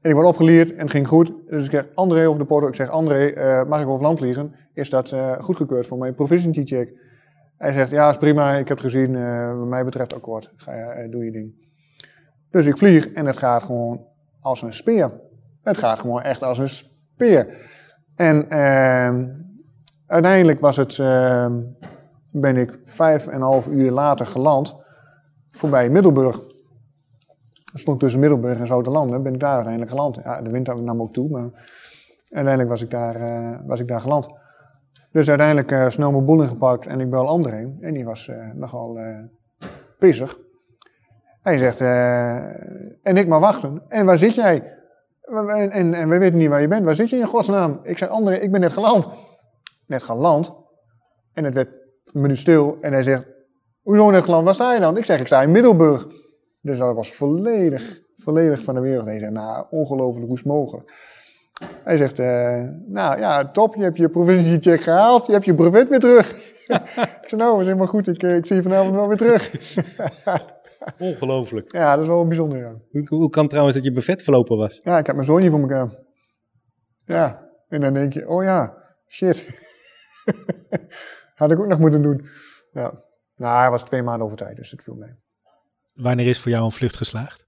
En 0.02 0.10
ik 0.10 0.16
word 0.16 0.28
opgeleerd 0.28 0.72
en 0.72 0.80
het 0.80 0.92
ging 0.92 1.08
goed. 1.08 1.34
Dus 1.48 1.66
ik 1.66 1.72
zeg 1.72 1.86
André 1.94 2.28
over 2.28 2.40
de 2.40 2.46
porto. 2.46 2.68
Ik 2.68 2.76
zeg 2.76 2.90
André, 2.90 3.26
eh, 3.26 3.64
mag 3.64 3.82
ik 3.82 3.88
over 3.88 4.02
land 4.02 4.18
vliegen? 4.18 4.56
Is 4.74 4.90
dat 4.90 5.12
eh, 5.12 5.40
goedgekeurd 5.40 5.88
voor 5.88 5.98
mijn 5.98 6.16
proficiency 6.16 6.66
check? 6.66 6.94
Hij 7.58 7.72
zegt, 7.72 7.92
ja, 7.92 8.10
is 8.10 8.18
prima. 8.18 8.56
Ik 8.56 8.68
heb 8.68 8.78
het 8.78 8.92
gezien. 8.92 9.14
wat 9.58 9.68
mij 9.68 9.86
betreft 9.86 10.14
akkoord. 10.14 10.54
Ga, 10.56 10.74
je, 10.74 11.10
doe 11.10 11.26
je 11.26 11.32
ding. 11.32 11.61
Dus 12.52 12.66
ik 12.66 12.78
vlieg 12.78 13.12
en 13.12 13.26
het 13.26 13.38
gaat 13.38 13.64
gewoon 13.64 14.06
als 14.40 14.62
een 14.62 14.74
speer. 14.74 15.12
Het 15.64 15.78
gaat 15.78 16.00
gewoon 16.00 16.22
echt 16.22 16.44
als 16.44 16.58
een 16.58 16.70
speer. 16.70 17.48
En 18.16 18.50
ehm, 18.50 19.28
uiteindelijk 20.08 20.60
was 20.60 20.78
het, 20.78 21.00
ehm, 21.00 21.62
ben 22.32 22.58
ik 22.58 22.80
vijf 22.86 23.28
en 23.28 23.36
een 23.36 23.42
half 23.42 23.68
uur 23.68 23.92
later 23.92 24.26
geland 24.26 24.76
voorbij 25.52 25.90
Middelburg. 25.90 26.40
Ik 27.74 27.80
stond 27.80 28.00
tussen 28.00 28.20
Middelburg 28.20 28.60
en 28.60 28.68
Zoutelanden, 28.68 29.24
ben 29.24 29.34
ik 29.34 29.40
daar 29.40 29.54
uiteindelijk 29.54 29.92
geland. 29.92 30.20
Ja, 30.24 30.42
de 30.42 30.50
wind 30.50 30.82
nam 30.82 31.02
ook 31.02 31.14
toe, 31.14 31.30
maar 31.30 31.50
uiteindelijk 32.30 32.70
was 32.70 32.82
ik 32.82 32.90
daar, 32.90 33.16
eh, 33.16 33.60
was 33.66 33.80
ik 33.80 33.88
daar 33.88 34.02
geland. 34.02 34.30
Dus 35.12 35.30
uiteindelijk 35.30 35.72
eh, 35.72 35.90
snel 35.90 36.12
mijn 36.12 36.26
boel 36.26 36.42
ingepakt 36.42 36.88
en 36.88 37.00
ik 37.00 37.10
bel 37.10 37.28
André. 37.28 37.78
En 37.80 37.94
die 37.94 38.06
was 38.06 38.28
eh, 38.28 38.50
nogal 38.54 39.00
pissig. 39.98 40.40
Hij 41.42 41.58
zegt, 41.58 41.82
eh, 41.82 42.36
en 43.04 43.18
ik 43.18 43.28
maar 43.28 43.40
wachten. 43.40 43.82
En 43.88 44.06
waar 44.06 44.18
zit 44.18 44.36
jij? 44.36 44.78
En, 45.22 45.72
en, 45.72 45.94
en 45.94 46.10
wij 46.10 46.20
weten 46.20 46.38
niet 46.38 46.50
waar 46.50 46.62
je 46.62 46.68
bent. 46.68 46.86
Waar 46.86 46.96
zit 46.96 47.10
je 47.10 47.16
in 47.16 47.26
godsnaam? 47.26 47.80
Ik 47.84 47.98
zeg, 47.98 48.10
André, 48.10 48.36
ik 48.36 48.52
ben 48.52 48.60
net 48.60 48.72
geland. 48.72 49.08
Net 49.88 50.04
geland. 50.04 50.54
En 51.34 51.44
het 51.44 51.54
werd 51.54 51.70
een 52.06 52.22
minuut 52.22 52.38
stil. 52.38 52.78
En 52.82 52.94
hij 52.94 53.04
zegt, 53.04 53.26
hoezo 53.82 54.10
net 54.10 54.24
geland? 54.24 54.46
Waar 54.46 54.54
sta 54.54 54.74
je 54.74 54.80
dan? 54.80 54.98
Ik 54.98 55.06
zeg, 55.06 55.20
ik 55.20 55.28
sta 55.28 55.42
in 55.42 55.52
Middelburg. 55.52 56.08
Dus 56.62 56.78
dat 56.78 56.96
was 56.96 57.14
volledig, 57.14 58.02
volledig 58.16 58.64
van 58.64 58.76
de 58.76 58.82
wereld. 58.82 59.06
Hij 59.06 59.20
zegt, 59.20 59.32
nou, 59.32 59.66
ongelooflijk, 59.70 60.26
hoe 60.26 60.36
is 60.36 60.44
mogelijk? 60.44 60.94
Hij 61.84 61.98
zegt, 61.98 62.20
eh, 62.20 62.64
nou 62.88 63.20
ja, 63.20 63.52
top, 63.52 63.76
je 63.76 63.84
hebt 63.84 63.98
je 63.98 64.10
provinciecheck 64.10 64.82
gehaald, 64.82 65.26
je 65.26 65.32
hebt 65.32 65.46
je 65.46 65.56
brevet 65.56 65.90
weer 65.90 66.00
terug. 66.00 66.32
ik 67.22 67.28
zeg, 67.28 67.40
nou, 67.40 67.60
is 67.60 67.66
helemaal 67.66 67.88
goed, 67.88 68.08
ik, 68.08 68.24
eh, 68.24 68.36
ik 68.36 68.46
zie 68.46 68.56
je 68.56 68.62
vanavond 68.62 68.96
wel 68.96 69.08
weer 69.08 69.18
terug. 69.18 69.52
Ongelooflijk. 70.98 71.72
ja, 71.72 71.94
dat 71.94 72.02
is 72.02 72.08
wel 72.08 72.28
bijzonder, 72.28 72.58
ja. 72.58 72.76
Hoe, 72.90 73.08
hoe 73.08 73.30
kan 73.30 73.48
trouwens 73.48 73.76
dat 73.76 73.86
je 73.86 73.92
buffet 73.92 74.24
verlopen 74.24 74.58
was? 74.58 74.80
Ja, 74.84 74.98
ik 74.98 75.06
heb 75.06 75.16
mijn 75.16 75.28
zoontje 75.28 75.50
voor 75.50 75.60
elkaar. 75.60 76.00
Ja, 77.06 77.50
en 77.68 77.82
dan 77.82 77.94
denk 77.94 78.14
je, 78.14 78.28
oh 78.28 78.44
ja, 78.44 78.78
shit. 79.08 79.70
Had 81.36 81.52
ik 81.52 81.60
ook 81.60 81.68
nog 81.68 81.80
moeten 81.80 82.02
doen. 82.02 82.30
Ja. 82.72 83.04
Nou, 83.36 83.60
hij 83.60 83.70
was 83.70 83.84
twee 83.84 84.04
maanden 84.04 84.26
over 84.26 84.38
tijd, 84.38 84.56
dus 84.56 84.72
het 84.72 84.84
viel 84.84 84.96
mee. 84.96 85.14
Wanneer 85.94 86.28
is 86.28 86.40
voor 86.40 86.52
jou 86.52 86.64
een 86.64 86.72
vlucht 86.72 86.96
geslaagd? 86.98 87.48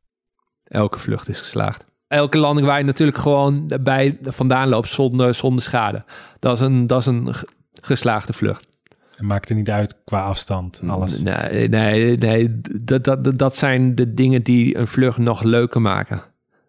Elke 0.63 0.99
vlucht 0.99 1.29
is 1.29 1.39
geslaagd. 1.39 1.85
Elke 2.07 2.37
landing 2.37 2.67
waar 2.67 2.77
je 2.77 2.85
natuurlijk 2.85 3.17
gewoon 3.17 3.71
bij 3.81 4.17
vandaan 4.21 4.69
loopt 4.69 4.87
zonder, 4.87 5.33
zonder 5.33 5.63
schade. 5.63 6.05
Dat 6.39 6.53
is 6.53 6.59
een, 6.59 6.87
dat 6.87 6.99
is 6.99 7.05
een 7.05 7.33
geslaagde 7.81 8.33
vlucht. 8.33 8.67
Het 9.15 9.21
maakt 9.21 9.49
er 9.49 9.55
niet 9.55 9.69
uit 9.69 10.01
qua 10.05 10.21
afstand, 10.23 10.81
alles. 10.87 11.21
Nee, 11.21 11.69
nee, 11.69 12.17
nee 12.17 12.61
dat, 12.81 13.03
dat, 13.03 13.37
dat- 13.39 13.55
zijn 13.55 13.95
de 13.95 14.13
dingen 14.13 14.43
die 14.43 14.77
een 14.77 14.87
vlucht 14.87 15.17
nog 15.17 15.43
leuker 15.43 15.81
maken. 15.81 16.21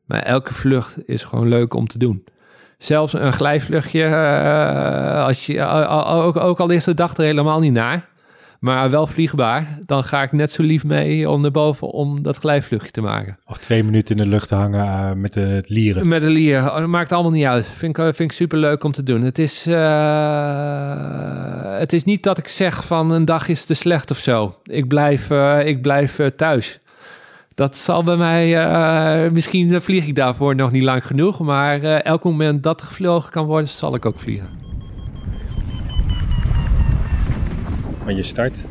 Maar 0.05 0.23
elke 0.23 0.55
vlucht 0.55 0.97
is 1.07 1.23
gewoon 1.23 1.49
leuk 1.49 1.75
om 1.75 1.87
te 1.87 1.99
doen. 1.99 2.25
Zelfs 2.79 3.13
een 3.13 3.33
glijvluchtje, 3.33 4.03
eh, 4.03 5.25
als 5.25 5.47
je, 5.47 5.65
al- 5.65 5.83
al- 5.85 6.23
ook, 6.23 6.37
ook 6.37 6.61
al 6.61 6.71
is 6.71 6.85
de 6.85 6.95
dag 6.95 7.17
er 7.17 7.25
helemaal 7.25 7.61
niet 7.61 7.73
naar. 7.73 8.09
maar 8.61 8.91
wel 8.91 9.07
vliegbaar, 9.07 9.79
dan 9.87 10.05
ga 10.05 10.23
ik 10.23 10.33
net 10.33 10.53
zo 10.53 10.63
lief 10.63 10.85
mee 10.85 11.31
om 11.31 11.41
naar 11.41 11.51
boven 11.51 11.89
om 11.91 12.23
dat 12.23 12.37
glijvluchtje 12.37 12.91
te 12.91 13.01
maken. 13.01 13.37
Of 13.47 13.59
twee 13.59 13.85
minuten 13.85 14.17
in 14.17 14.23
de 14.23 14.29
lucht 14.29 14.49
te 14.49 14.55
hangen 14.55 14.85
eh, 14.87 15.13
met 15.13 15.33
de 15.33 15.41
het 15.41 15.69
lieren. 15.69 16.09
Met 16.09 16.23
een 16.23 16.29
lier, 16.31 16.59
oh, 16.59 16.79
dat 16.79 16.87
maakt 16.89 17.13
allemaal 17.13 17.33
niet 17.33 17.45
uit. 17.45 17.67
Vind 17.67 17.99
ik, 17.99 18.05
vind 18.05 18.21
ik 18.31 18.33
super 18.33 18.59
leuk 18.59 18.85
om 18.85 18.93
te 18.93 19.03
doen. 19.03 19.23
Het 19.23 19.39
is, 19.39 19.67
eh, 19.67 19.75
het 21.85 21.93
is 21.93 22.05
niet 22.05 22.23
dat 22.23 22.39
ik 22.39 22.49
zeg 22.49 22.87
van 22.87 23.11
een 23.11 23.25
dag 23.25 23.49
is 23.49 23.65
te 23.65 23.75
slecht 23.75 24.11
of 24.11 24.19
zo. 24.19 24.61
Ik 24.63 24.89
blijf, 24.89 25.31
eh, 25.31 25.67
ik 25.67 25.83
blijf 25.83 26.19
eh, 26.19 26.27
thuis. 26.27 26.81
Dat 27.55 27.79
zal 27.79 28.05
bij 28.05 28.17
mij, 28.17 28.57
eh, 28.57 29.31
misschien 29.31 29.83
vlieg 29.83 30.07
ik 30.07 30.15
daarvoor 30.15 30.55
nog 30.55 30.71
niet 30.71 30.83
lang 30.83 31.07
genoeg, 31.07 31.41
maar 31.41 31.83
eh, 31.83 32.05
elk 32.05 32.25
moment 32.25 32.63
dat 32.63 32.81
er 32.81 32.87
gevlogen 32.87 33.31
kan 33.31 33.47
worden, 33.47 33.69
zal 33.69 33.95
ik 33.95 34.07
ook 34.07 34.19
vliegen. 34.19 34.49
Maar 38.05 38.13
je 38.13 38.23
start 38.23 38.67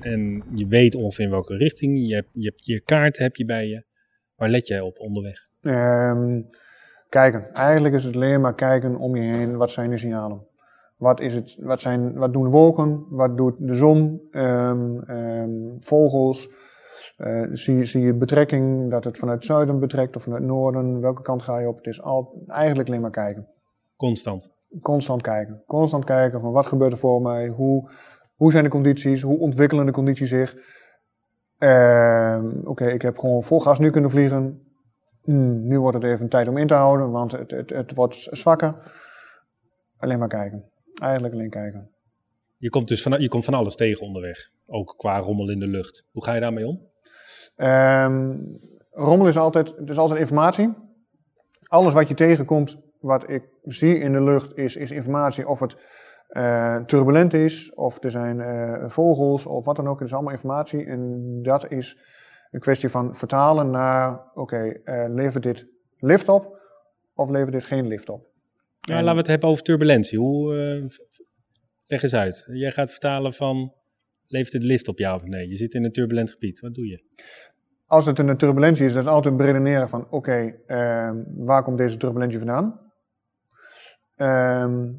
en 0.00 0.42
je 0.54 0.66
weet 0.66 0.94
ongeveer 0.94 1.24
in 1.24 1.30
welke 1.30 1.56
richting. 1.56 2.08
Je 2.08 2.14
hebt 2.14 2.28
je, 2.32 2.48
hebt 2.48 2.66
je 2.66 2.80
kaart 2.80 3.18
heb 3.18 3.36
je 3.36 3.44
bij 3.44 3.66
je. 3.66 3.84
Waar 4.36 4.48
let 4.48 4.66
jij 4.66 4.80
op 4.80 4.98
onderweg? 4.98 5.38
Ehm, 5.60 6.40
kijken. 7.08 7.52
Eigenlijk 7.52 7.94
is 7.94 8.04
het 8.04 8.14
alleen 8.14 8.40
maar 8.40 8.54
kijken 8.54 8.96
om 8.96 9.16
je 9.16 9.22
heen. 9.22 9.56
Wat 9.56 9.72
zijn 9.72 9.90
de 9.90 9.98
signalen? 9.98 10.47
Wat, 10.98 11.20
is 11.20 11.34
het, 11.34 11.56
wat, 11.60 11.80
zijn, 11.80 12.14
wat 12.18 12.32
doen 12.32 12.42
de 12.44 12.50
wolken? 12.50 13.06
Wat 13.08 13.36
doet 13.36 13.54
de 13.58 13.74
zon? 13.74 14.28
Ehm, 14.30 14.98
ehm, 15.00 15.50
vogels? 15.78 16.48
Eh, 17.16 17.42
zie, 17.50 17.76
je- 17.76 17.84
zie 17.84 18.02
je 18.02 18.14
betrekking 18.14 18.90
dat 18.90 19.04
het 19.04 19.16
vanuit 19.18 19.36
het 19.38 19.46
zuiden 19.46 19.78
betrekt 19.80 20.16
of 20.16 20.22
vanuit 20.22 20.42
het 20.42 20.50
noorden? 20.50 21.00
Welke 21.00 21.22
kant 21.22 21.42
ga 21.42 21.58
je 21.58 21.68
op? 21.68 21.76
Het 21.76 21.86
is 21.86 22.02
al, 22.02 22.42
eigenlijk 22.46 22.88
alleen 22.88 23.00
maar 23.00 23.10
kijken. 23.10 23.46
Constant. 23.96 24.50
Constant 24.82 25.22
kijken. 25.22 25.62
Constant 25.66 26.04
kijken 26.04 26.40
van 26.40 26.52
wat 26.52 26.66
gebeurt 26.66 26.92
er 26.92 26.98
voor 26.98 27.22
mij? 27.22 27.48
Hoe, 27.48 27.90
hoe 28.36 28.50
zijn 28.50 28.64
de 28.64 28.70
condities? 28.70 29.22
Hoe 29.22 29.38
ontwikkelen 29.38 29.86
de 29.86 29.92
condities 29.92 30.28
zich? 30.28 30.56
Ehm, 31.58 32.50
Oké, 32.64 32.86
ik 32.86 33.02
heb 33.02 33.18
gewoon 33.18 33.42
vol 33.42 33.60
gas 33.60 33.78
nu 33.78 33.90
kunnen 33.90 34.10
vliegen. 34.10 34.62
Hmm, 35.22 35.66
nu 35.66 35.80
wordt 35.80 35.96
het 35.96 36.04
even 36.04 36.28
tijd 36.28 36.48
om 36.48 36.56
in 36.56 36.66
te 36.66 36.74
houden, 36.74 37.10
want 37.10 37.32
het, 37.32 37.50
het, 37.50 37.70
het 37.70 37.94
wordt 37.94 38.28
zwakker. 38.30 38.74
Alleen 39.96 40.18
maar 40.18 40.28
kijken. 40.28 40.64
Eigenlijk 41.00 41.34
alleen 41.34 41.50
kijken. 41.50 41.90
Je 42.56 42.70
komt 42.70 42.88
dus 42.88 43.02
van, 43.02 43.20
je 43.20 43.28
komt 43.28 43.44
van 43.44 43.54
alles 43.54 43.74
tegen 43.74 44.06
onderweg. 44.06 44.50
Ook 44.66 44.94
qua 44.96 45.18
rommel 45.18 45.50
in 45.50 45.58
de 45.58 45.66
lucht. 45.66 46.04
Hoe 46.12 46.24
ga 46.24 46.34
je 46.34 46.40
daarmee 46.40 46.66
om? 46.66 46.86
Ehm, 47.56 48.36
rommel 48.90 49.26
is 49.26 49.36
altijd, 49.36 49.74
het 49.76 49.88
is 49.88 49.98
altijd 49.98 50.20
informatie. 50.20 50.74
Alles 51.62 51.92
wat 51.92 52.08
je 52.08 52.14
tegenkomt, 52.14 52.78
wat 53.00 53.30
ik 53.30 53.42
zie 53.62 53.98
in 53.98 54.12
de 54.12 54.22
lucht, 54.22 54.56
is, 54.56 54.76
is 54.76 54.90
informatie. 54.90 55.48
Of 55.48 55.60
het 55.60 55.76
eh, 56.28 56.76
turbulent 56.76 57.34
is, 57.34 57.74
of 57.74 58.04
er 58.04 58.10
zijn 58.10 58.40
eh, 58.40 58.88
vogels, 58.88 59.46
of 59.46 59.64
wat 59.64 59.76
dan 59.76 59.88
ook. 59.88 59.98
Het 59.98 60.08
is 60.08 60.14
allemaal 60.14 60.32
informatie. 60.32 60.84
En 60.84 61.42
dat 61.42 61.70
is 61.70 61.98
een 62.50 62.60
kwestie 62.60 62.88
van 62.88 63.16
vertalen 63.16 63.70
naar, 63.70 64.30
oké, 64.34 64.80
eh, 64.84 65.04
levert 65.08 65.42
dit 65.42 65.66
lift 65.98 66.28
op, 66.28 66.58
of 67.14 67.30
levert 67.30 67.52
dit 67.52 67.64
geen 67.64 67.86
lift 67.86 68.08
op? 68.08 68.27
Ja, 68.88 68.96
En- 68.96 69.04
laten 69.04 69.12
we 69.12 69.18
het 69.18 69.26
hebben 69.26 69.48
over 69.48 69.62
turbulentie. 69.62 70.18
Hoe, 70.18 70.56
eh, 70.56 70.98
leg 71.86 72.02
eens 72.02 72.14
uit. 72.14 72.46
Jij 72.52 72.70
gaat 72.70 72.90
vertalen 72.90 73.34
van, 73.34 73.74
levert 74.26 74.52
het 74.52 74.62
lift 74.62 74.88
op 74.88 74.98
ja 74.98 75.14
of 75.14 75.22
nee? 75.22 75.48
Je 75.48 75.56
zit 75.56 75.74
in 75.74 75.84
een 75.84 75.92
turbulent 75.92 76.30
gebied. 76.30 76.60
Wat 76.60 76.74
doe 76.74 76.86
je? 76.86 77.04
Als 77.86 78.06
het 78.06 78.18
een 78.18 78.36
turbulentie 78.36 78.84
is, 78.84 78.92
dan 78.92 79.02
is 79.02 79.08
altijd 79.08 79.36
beredeneren 79.36 79.88
van, 79.88 80.10
oké, 80.10 80.54
ehm, 80.66 81.16
waar 81.26 81.62
komt 81.62 81.78
deze 81.78 81.96
turbulentie 81.96 82.38
vandaan? 82.38 82.92
Ehm, 84.16 84.92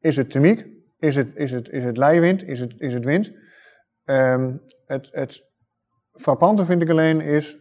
is 0.00 0.16
het 0.16 0.30
thermiek? 0.30 0.66
Is 0.98 1.16
het, 1.16 1.28
is 1.34 1.50
het, 1.50 1.68
is 1.68 1.84
het 1.84 1.96
leiwind? 1.96 2.44
Is 2.44 2.60
het, 2.60 2.74
is 2.78 2.94
het 2.94 3.04
wind? 3.04 3.32
Ehm, 4.04 4.56
het, 4.86 5.08
het 5.12 5.44
frappante 6.12 6.64
vind 6.64 6.82
ik 6.82 6.90
alleen 6.90 7.20
is, 7.20 7.56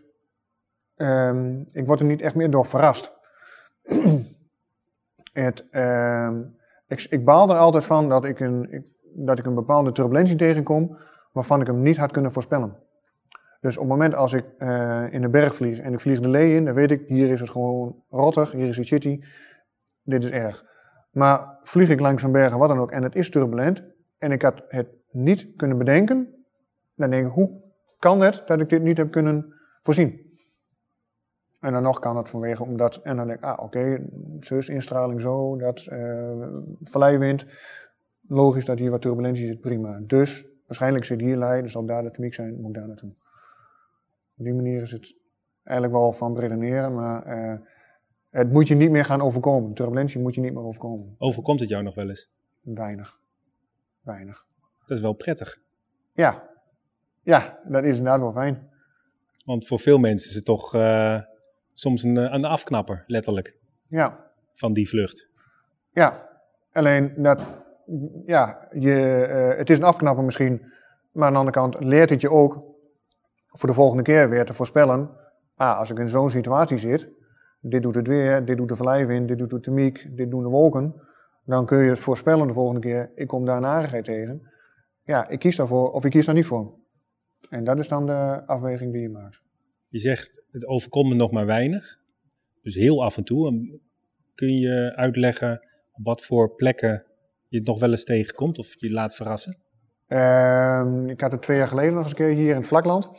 ehm, 0.95 1.61
ik 1.67 1.85
word 1.85 1.99
er 1.99 2.05
niet 2.05 2.21
echt 2.21 2.35
meer 2.35 2.49
door 2.49 2.65
verrast. 2.65 3.11
ehm, 5.33 6.41
ik, 6.87 7.05
ik 7.09 7.25
baal 7.25 7.49
er 7.49 7.57
altijd 7.57 7.85
van 7.85 8.09
dat 8.09 8.25
ik, 8.25 8.39
een, 8.39 8.85
dat 9.15 9.39
ik 9.39 9.45
een 9.45 9.55
bepaalde 9.55 9.91
turbulentie 9.91 10.35
tegenkom 10.35 10.97
waarvan 11.31 11.61
ik 11.61 11.67
hem 11.67 11.81
niet 11.81 11.97
had 11.97 12.11
kunnen 12.11 12.31
voorspellen. 12.31 12.75
Dus 13.61 13.77
op 13.77 13.83
het 13.83 13.91
moment 13.91 14.15
als 14.15 14.33
ik 14.33 14.45
eh, 14.57 15.03
in 15.09 15.21
de 15.21 15.29
berg 15.29 15.55
vlieg 15.55 15.79
en 15.79 15.93
ik 15.93 15.99
vlieg 15.99 16.19
de 16.19 16.27
lee 16.27 16.55
in, 16.55 16.65
dan 16.65 16.73
weet 16.73 16.91
ik, 16.91 17.03
hier 17.07 17.31
is 17.31 17.39
het 17.39 17.49
gewoon 17.49 18.03
rottig, 18.09 18.51
hier 18.51 18.67
is 18.67 18.77
het 18.77 18.85
shitty, 18.85 19.21
dit 20.03 20.23
is 20.23 20.29
erg. 20.29 20.65
Maar 21.11 21.59
vlieg 21.63 21.89
ik 21.89 21.99
langs 21.99 22.23
een 22.23 22.31
berg 22.31 22.55
wat 22.55 22.69
dan 22.69 22.79
ook 22.79 22.91
en 22.91 23.03
het 23.03 23.15
is 23.15 23.29
turbulent 23.29 23.83
en 24.17 24.31
ik 24.31 24.41
had 24.41 24.63
het 24.67 24.87
niet 25.11 25.55
kunnen 25.55 25.77
bedenken, 25.77 26.45
dan 26.95 27.09
denk 27.09 27.27
ik, 27.27 27.33
hoe 27.33 27.61
kan 27.99 28.21
het 28.21 28.43
dat 28.45 28.61
ik 28.61 28.69
dit 28.69 28.81
niet 28.81 28.97
heb 28.97 29.11
kunnen 29.11 29.53
voorzien? 29.81 30.22
En 31.63 31.71
dan 31.71 31.83
nog 31.83 31.99
kan 31.99 32.17
het 32.17 32.29
vanwege 32.29 32.63
omdat, 32.63 32.95
en 32.95 33.15
dan 33.17 33.27
denk 33.27 33.39
ik, 33.39 33.45
ah 33.45 33.63
oké, 33.63 34.05
zus, 34.39 34.69
instraling 34.69 35.21
zo, 35.21 35.57
dat 35.57 35.85
eh 35.85 36.47
valleiwind, 36.81 37.45
logisch 38.27 38.65
dat 38.65 38.79
hier 38.79 38.91
wat 38.91 39.01
turbulentie 39.01 39.45
zit, 39.45 39.61
prima. 39.61 39.99
Dus 39.99 40.45
waarschijnlijk 40.65 41.05
zit 41.05 41.19
hier 41.19 41.37
lei, 41.37 41.61
dus 41.61 41.71
zal 41.71 41.85
daar 41.85 42.03
de 42.03 42.11
thermiek 42.11 42.33
zijn, 42.33 42.55
moet 42.55 42.67
ik 42.67 42.73
daar 42.73 42.87
naartoe. 42.87 43.09
Op 44.37 44.43
die 44.43 44.53
manier 44.53 44.81
is 44.81 44.91
het 44.91 45.15
eigenlijk 45.63 45.97
wel 45.97 46.13
van 46.13 46.39
redeneren, 46.39 46.93
maar 46.93 47.23
eh, 47.23 47.59
het 48.29 48.51
moet 48.51 48.67
je 48.67 48.75
niet 48.75 48.91
meer 48.91 49.05
gaan 49.05 49.21
overkomen. 49.21 49.73
Turbulentie 49.73 50.19
moet 50.19 50.35
je 50.35 50.41
niet 50.41 50.53
meer 50.53 50.63
overkomen. 50.63 51.15
Overkomt 51.17 51.59
het 51.59 51.69
jou 51.69 51.83
nog 51.83 51.95
wel 51.95 52.09
eens? 52.09 52.29
Weinig. 52.61 53.19
Weinig. 54.01 54.45
Dat 54.85 54.97
is 54.97 55.03
wel 55.03 55.13
prettig. 55.13 55.61
Ja. 56.13 56.49
Ja, 57.21 57.59
dat 57.67 57.83
is 57.83 57.97
inderdaad 57.97 58.19
wel 58.19 58.31
fijn. 58.31 58.69
Want 59.45 59.67
voor 59.67 59.79
veel 59.79 59.97
mensen 59.97 60.29
is 60.29 60.35
het 60.35 60.45
toch 60.45 60.75
eh, 60.75 61.21
soms 61.73 62.03
een, 62.03 62.17
eh, 62.17 62.33
een 62.33 62.45
afknapper, 62.45 63.03
letterlijk, 63.07 63.57
Ja. 63.83 64.31
van 64.53 64.73
die 64.73 64.89
vlucht. 64.89 65.27
Ja. 65.91 66.29
Alleen 66.71 67.13
dat, 67.17 67.41
ja, 68.25 68.67
je, 68.71 69.25
eh, 69.25 69.57
het 69.57 69.69
is 69.69 69.77
een 69.77 69.83
afknapper 69.83 70.23
misschien, 70.23 70.61
maar 71.11 71.25
aan 71.27 71.33
de 71.33 71.39
andere 71.39 71.57
kant 71.57 71.79
leert 71.83 72.09
het 72.09 72.21
je 72.21 72.31
ook 72.31 72.63
voor 73.47 73.69
de 73.69 73.75
volgende 73.75 74.03
keer 74.03 74.29
weer 74.29 74.45
te 74.45 74.53
voorspellen. 74.53 75.09
Ah, 75.55 75.77
als 75.79 75.89
ik 75.91 75.99
in 75.99 76.09
zo'n 76.09 76.29
situatie 76.29 76.77
zit, 76.77 77.09
dit 77.61 77.83
doet 77.83 77.95
het 77.95 78.07
weer, 78.07 78.45
dit 78.45 78.57
doet 78.57 78.69
de 78.69 78.75
verlijvind, 78.75 79.27
dit 79.27 79.37
doet 79.37 79.49
de 79.49 79.59
thermiek, 79.59 80.17
dit 80.17 80.31
doen 80.31 80.43
de 80.43 80.49
wolken. 80.49 81.01
Dan 81.45 81.65
kun 81.65 81.77
je 81.77 81.89
het 81.89 81.99
voorspellen 81.99 82.47
de 82.47 82.53
volgende 82.53 82.79
keer, 82.81 83.11
ik 83.15 83.27
kom 83.27 83.45
daar 83.45 83.57
een 83.57 83.65
aardigheid 83.65 84.05
tegen. 84.05 84.51
Ja, 85.03 85.27
ik 85.27 85.39
kies 85.39 85.55
daarvoor 85.55 85.91
of 85.91 86.05
ik 86.05 86.11
kies 86.11 86.25
daar 86.25 86.35
niet 86.35 86.45
voor. 86.45 86.73
En 87.49 87.63
dat 87.63 87.79
is 87.79 87.87
dan 87.87 88.05
de 88.05 88.41
afweging 88.45 88.91
die 88.91 89.01
je 89.01 89.09
maakt. 89.09 89.41
Je 89.93 89.99
zegt, 89.99 90.43
het 90.51 90.67
overkomt 90.67 91.09
me 91.09 91.15
nog 91.15 91.31
maar 91.31 91.45
weinig. 91.45 91.99
Dus 92.61 92.75
heel 92.75 93.03
af 93.03 93.17
en 93.17 93.23
toe. 93.23 93.79
Kun 94.35 94.57
je 94.57 94.93
uitleggen 94.95 95.67
op 95.91 96.05
wat 96.05 96.21
voor 96.21 96.55
plekken 96.55 97.03
je 97.47 97.57
het 97.57 97.67
nog 97.67 97.79
wel 97.79 97.91
eens 97.91 98.03
tegenkomt 98.03 98.57
of 98.57 98.75
je 98.77 98.91
laat 98.91 99.15
verrassen? 99.15 99.57
Ehm, 100.07 101.09
ik 101.09 101.21
had 101.21 101.31
het 101.31 101.41
twee 101.41 101.57
jaar 101.57 101.67
geleden 101.67 101.93
nog 101.93 102.01
eens 102.01 102.11
een 102.11 102.17
keer 102.17 102.35
hier 102.35 102.49
in 102.49 102.55
het 102.55 102.65
vlakland. 102.65 103.09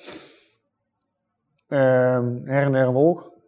Ehm, 1.69 2.45
her 2.45 2.65
en 2.65 2.73
der 2.73 2.87
een 2.87 2.93
wolk. 2.93 3.39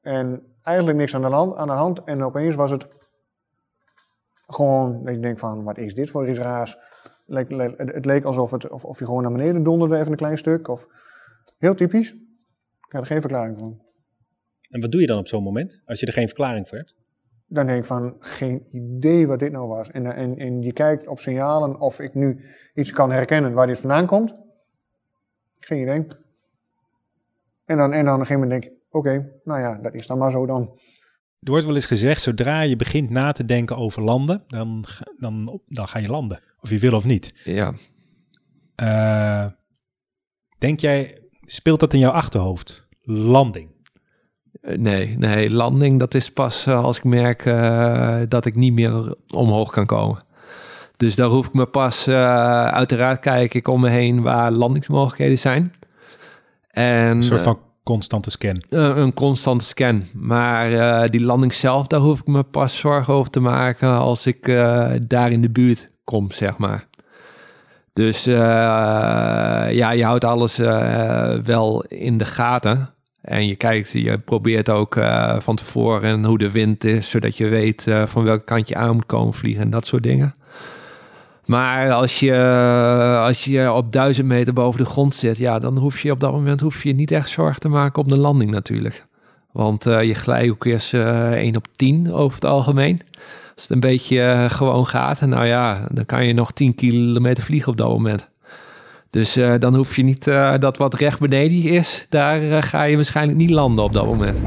En 0.00 0.56
eigenlijk 0.62 0.98
niks 0.98 1.14
aan 1.14 1.22
de, 1.22 1.28
land, 1.28 1.56
aan 1.56 1.68
de 1.68 1.72
hand. 1.72 2.04
En 2.04 2.22
opeens 2.22 2.54
was 2.54 2.70
het 2.70 2.86
gewoon 4.46 5.04
dat 5.04 5.14
je 5.14 5.20
denkt 5.20 5.40
van, 5.40 5.64
wat 5.64 5.78
is 5.78 5.94
dit 5.94 6.10
voor 6.10 6.28
iets 6.28 6.38
raars? 6.38 6.76
Het 7.26 8.04
leek 8.04 8.24
alsof 8.24 8.50
het, 8.50 8.68
of, 8.68 8.84
of 8.84 8.98
je 8.98 9.04
gewoon 9.04 9.22
naar 9.22 9.32
beneden 9.32 9.62
donderde 9.62 9.96
even 9.96 10.10
een 10.10 10.16
klein 10.16 10.38
stuk. 10.38 10.68
Of, 10.68 10.86
heel 11.58 11.74
typisch. 11.74 12.26
Ik 12.88 12.94
had 12.94 13.00
er 13.02 13.06
geen 13.06 13.20
verklaring 13.20 13.58
voor. 13.58 13.76
En 14.70 14.80
wat 14.80 14.90
doe 14.92 15.00
je 15.00 15.06
dan 15.06 15.18
op 15.18 15.28
zo'n 15.28 15.42
moment, 15.42 15.80
als 15.84 16.00
je 16.00 16.06
er 16.06 16.12
geen 16.12 16.26
verklaring 16.26 16.68
voor 16.68 16.78
hebt? 16.78 16.96
Dan 17.46 17.66
denk 17.66 17.78
ik 17.78 17.84
van, 17.84 18.16
geen 18.18 18.66
idee 18.72 19.26
wat 19.26 19.38
dit 19.38 19.52
nou 19.52 19.68
was. 19.68 19.90
En, 19.90 20.06
en, 20.14 20.36
en 20.38 20.62
je 20.62 20.72
kijkt 20.72 21.06
op 21.06 21.20
signalen 21.20 21.80
of 21.80 22.00
ik 22.00 22.14
nu 22.14 22.44
iets 22.74 22.92
kan 22.92 23.10
herkennen 23.10 23.52
waar 23.52 23.66
dit 23.66 23.78
vandaan 23.78 24.06
komt. 24.06 24.34
Geen 25.60 25.80
idee. 25.82 26.06
En 27.64 27.76
dan, 27.76 27.92
en 27.92 28.04
dan 28.04 28.14
op 28.14 28.20
een 28.20 28.26
gegeven 28.26 28.42
moment 28.42 28.62
denk 28.62 28.64
ik, 28.74 28.80
oké, 28.90 29.32
nou 29.44 29.60
ja, 29.60 29.78
dat 29.78 29.94
is 29.94 30.06
dan 30.06 30.18
maar 30.18 30.30
zo 30.30 30.46
dan. 30.46 30.78
Er 31.40 31.50
wordt 31.50 31.64
wel 31.66 31.74
eens 31.74 31.86
gezegd, 31.86 32.22
zodra 32.22 32.60
je 32.60 32.76
begint 32.76 33.10
na 33.10 33.30
te 33.32 33.44
denken 33.44 33.76
over 33.76 34.02
landen, 34.02 34.44
dan, 34.46 34.84
ga- 34.86 35.12
dan, 35.18 35.60
dan 35.64 35.88
ga 35.88 35.98
je 35.98 36.08
landen. 36.08 36.40
Of 36.60 36.70
je 36.70 36.78
wil 36.78 36.92
of 36.94 37.04
niet. 37.04 37.32
Ja, 37.44 37.74
Eh, 38.74 39.46
denk 40.58 40.80
jij, 40.80 41.22
speelt 41.50 41.80
dat 41.80 41.92
in 41.92 41.98
jouw 41.98 42.10
achterhoofd? 42.10 42.86
Landing. 43.02 43.68
Eh, 44.60 44.78
Nee, 44.78 45.18
nee, 45.18 45.50
landing 45.50 45.98
dat 45.98 46.14
is 46.14 46.32
pas 46.32 46.66
eh, 46.66 46.84
als 46.84 46.96
ik 46.96 47.04
merk 47.04 47.44
eh, 47.46 48.16
dat 48.28 48.44
ik 48.44 48.54
niet 48.54 48.72
meer 48.72 49.14
omhoog 49.34 49.70
kan 49.70 49.86
komen. 49.86 50.24
Dus 50.96 51.16
daar 51.16 51.26
hoef 51.28 51.46
ik 51.46 51.52
me 51.52 51.66
pas, 51.66 52.08
uiteraard 52.08 53.20
kijk 53.20 53.54
ik 53.54 53.68
om 53.68 53.80
me 53.80 53.88
heen 53.88 54.22
waar 54.22 54.50
landingsmogelijkheden 54.50 55.38
zijn. 55.38 55.74
En 56.70 57.16
Een 57.16 57.22
soort 57.22 57.42
van 57.42 57.58
constante 57.82 58.30
scan. 58.30 58.62
een 58.68 59.14
constante 59.14 59.64
scan. 59.64 60.02
Maar 60.12 61.10
die 61.10 61.20
landing 61.24 61.54
zelf, 61.54 61.86
daar 61.86 62.00
hoef 62.00 62.20
ik 62.20 62.26
me 62.26 62.42
pas 62.42 62.78
zorgen 62.78 63.14
over 63.14 63.30
te 63.30 63.40
maken 63.40 63.98
als 63.98 64.26
ik 64.26 64.46
daar 65.08 65.30
in 65.30 65.42
de 65.42 65.50
buurt 65.50 65.90
kom, 66.04 66.30
zeg 66.30 66.58
maar. 66.58 66.88
Dus 67.98 68.26
eh, 68.26 68.34
ja, 69.70 69.90
je 69.90 70.04
houdt 70.04 70.24
alles 70.24 70.58
eh, 70.58 71.32
wel 71.44 71.84
in 71.88 72.18
de 72.18 72.24
gaten. 72.24 72.90
En 73.20 73.46
je 73.46 73.56
kijkt, 73.56 73.90
je 73.92 74.18
probeert 74.18 74.70
ook 74.70 74.96
eh, 74.96 75.36
van 75.38 75.56
tevoren 75.56 76.24
hoe 76.24 76.38
de 76.38 76.50
wind 76.50 76.84
is, 76.84 77.10
zodat 77.10 77.36
je 77.36 77.48
weet 77.48 77.86
van 78.04 78.24
welke 78.24 78.44
kant 78.44 78.68
je 78.68 78.74
aan 78.74 78.94
moet 78.94 79.06
komen 79.06 79.34
vliegen 79.34 79.62
en 79.62 79.70
dat 79.70 79.86
soort 79.86 80.02
dingen. 80.02 80.34
Maar 81.44 81.92
als 81.92 82.20
je, 82.20 82.36
als 83.20 83.44
je 83.44 83.72
op 83.72 83.92
duizend 83.92 84.26
meter 84.26 84.52
boven 84.52 84.80
de 84.80 84.90
grond 84.90 85.14
zit, 85.14 85.38
ja, 85.38 85.58
dan 85.58 85.78
hoef 85.78 86.00
je 86.00 86.10
op 86.10 86.20
dat 86.20 86.32
moment 86.32 86.60
hoef 86.60 86.82
je 86.82 86.92
niet 86.92 87.10
echt 87.10 87.28
zorgen 87.28 87.60
te 87.60 87.68
maken 87.68 88.02
op 88.02 88.08
de 88.08 88.18
landing 88.18 88.50
natuurlijk. 88.50 89.06
Want 89.52 89.86
eh, 89.86 90.02
je 90.02 90.14
glijhoek 90.14 90.66
is 90.66 90.92
eh 90.92 91.32
1 91.32 91.56
op 91.56 91.66
10 91.76 92.12
over 92.12 92.34
het 92.34 92.44
algemeen. 92.44 93.00
Als 93.58 93.66
het 93.66 93.76
een 93.76 93.88
beetje 93.90 94.20
eh, 94.20 94.50
gewoon 94.50 94.86
gaat, 94.86 95.20
nou 95.20 95.46
ja, 95.46 95.88
dan 95.92 96.06
kan 96.06 96.26
je 96.26 96.32
nog 96.32 96.52
10 96.52 96.74
kilometer 96.74 97.44
vliegen 97.44 97.70
op 97.70 97.76
dat 97.76 97.88
moment. 97.88 98.28
Dus 99.10 99.36
eh, 99.36 99.54
dan 99.58 99.74
hoef 99.74 99.96
je 99.96 100.02
niet 100.02 100.26
eh, 100.26 100.58
dat 100.58 100.76
wat 100.76 100.94
recht 100.94 101.20
beneden 101.20 101.62
is, 101.62 102.06
daar 102.08 102.62
ga 102.62 102.82
je 102.82 102.96
waarschijnlijk 102.96 103.38
niet 103.38 103.50
landen 103.50 103.84
op 103.84 103.92
dat 103.92 104.04
moment. 104.06 104.38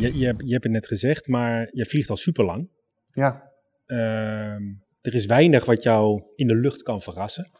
Je, 0.00 0.18
je, 0.18 0.26
hebt- 0.26 0.42
je 0.46 0.52
hebt 0.52 0.64
het 0.64 0.72
net 0.72 0.86
gezegd, 0.86 1.28
maar 1.28 1.68
je 1.72 1.86
vliegt 1.86 2.10
al 2.10 2.16
super 2.16 2.44
lang. 2.44 2.68
Ja, 3.12 3.44
Ehm, 3.86 4.62
er 5.00 5.14
is 5.14 5.26
weinig 5.26 5.64
wat 5.64 5.82
jou 5.82 6.22
in 6.34 6.46
de 6.46 6.54
lucht 6.56 6.82
kan 6.82 7.00
verrassen. 7.00 7.50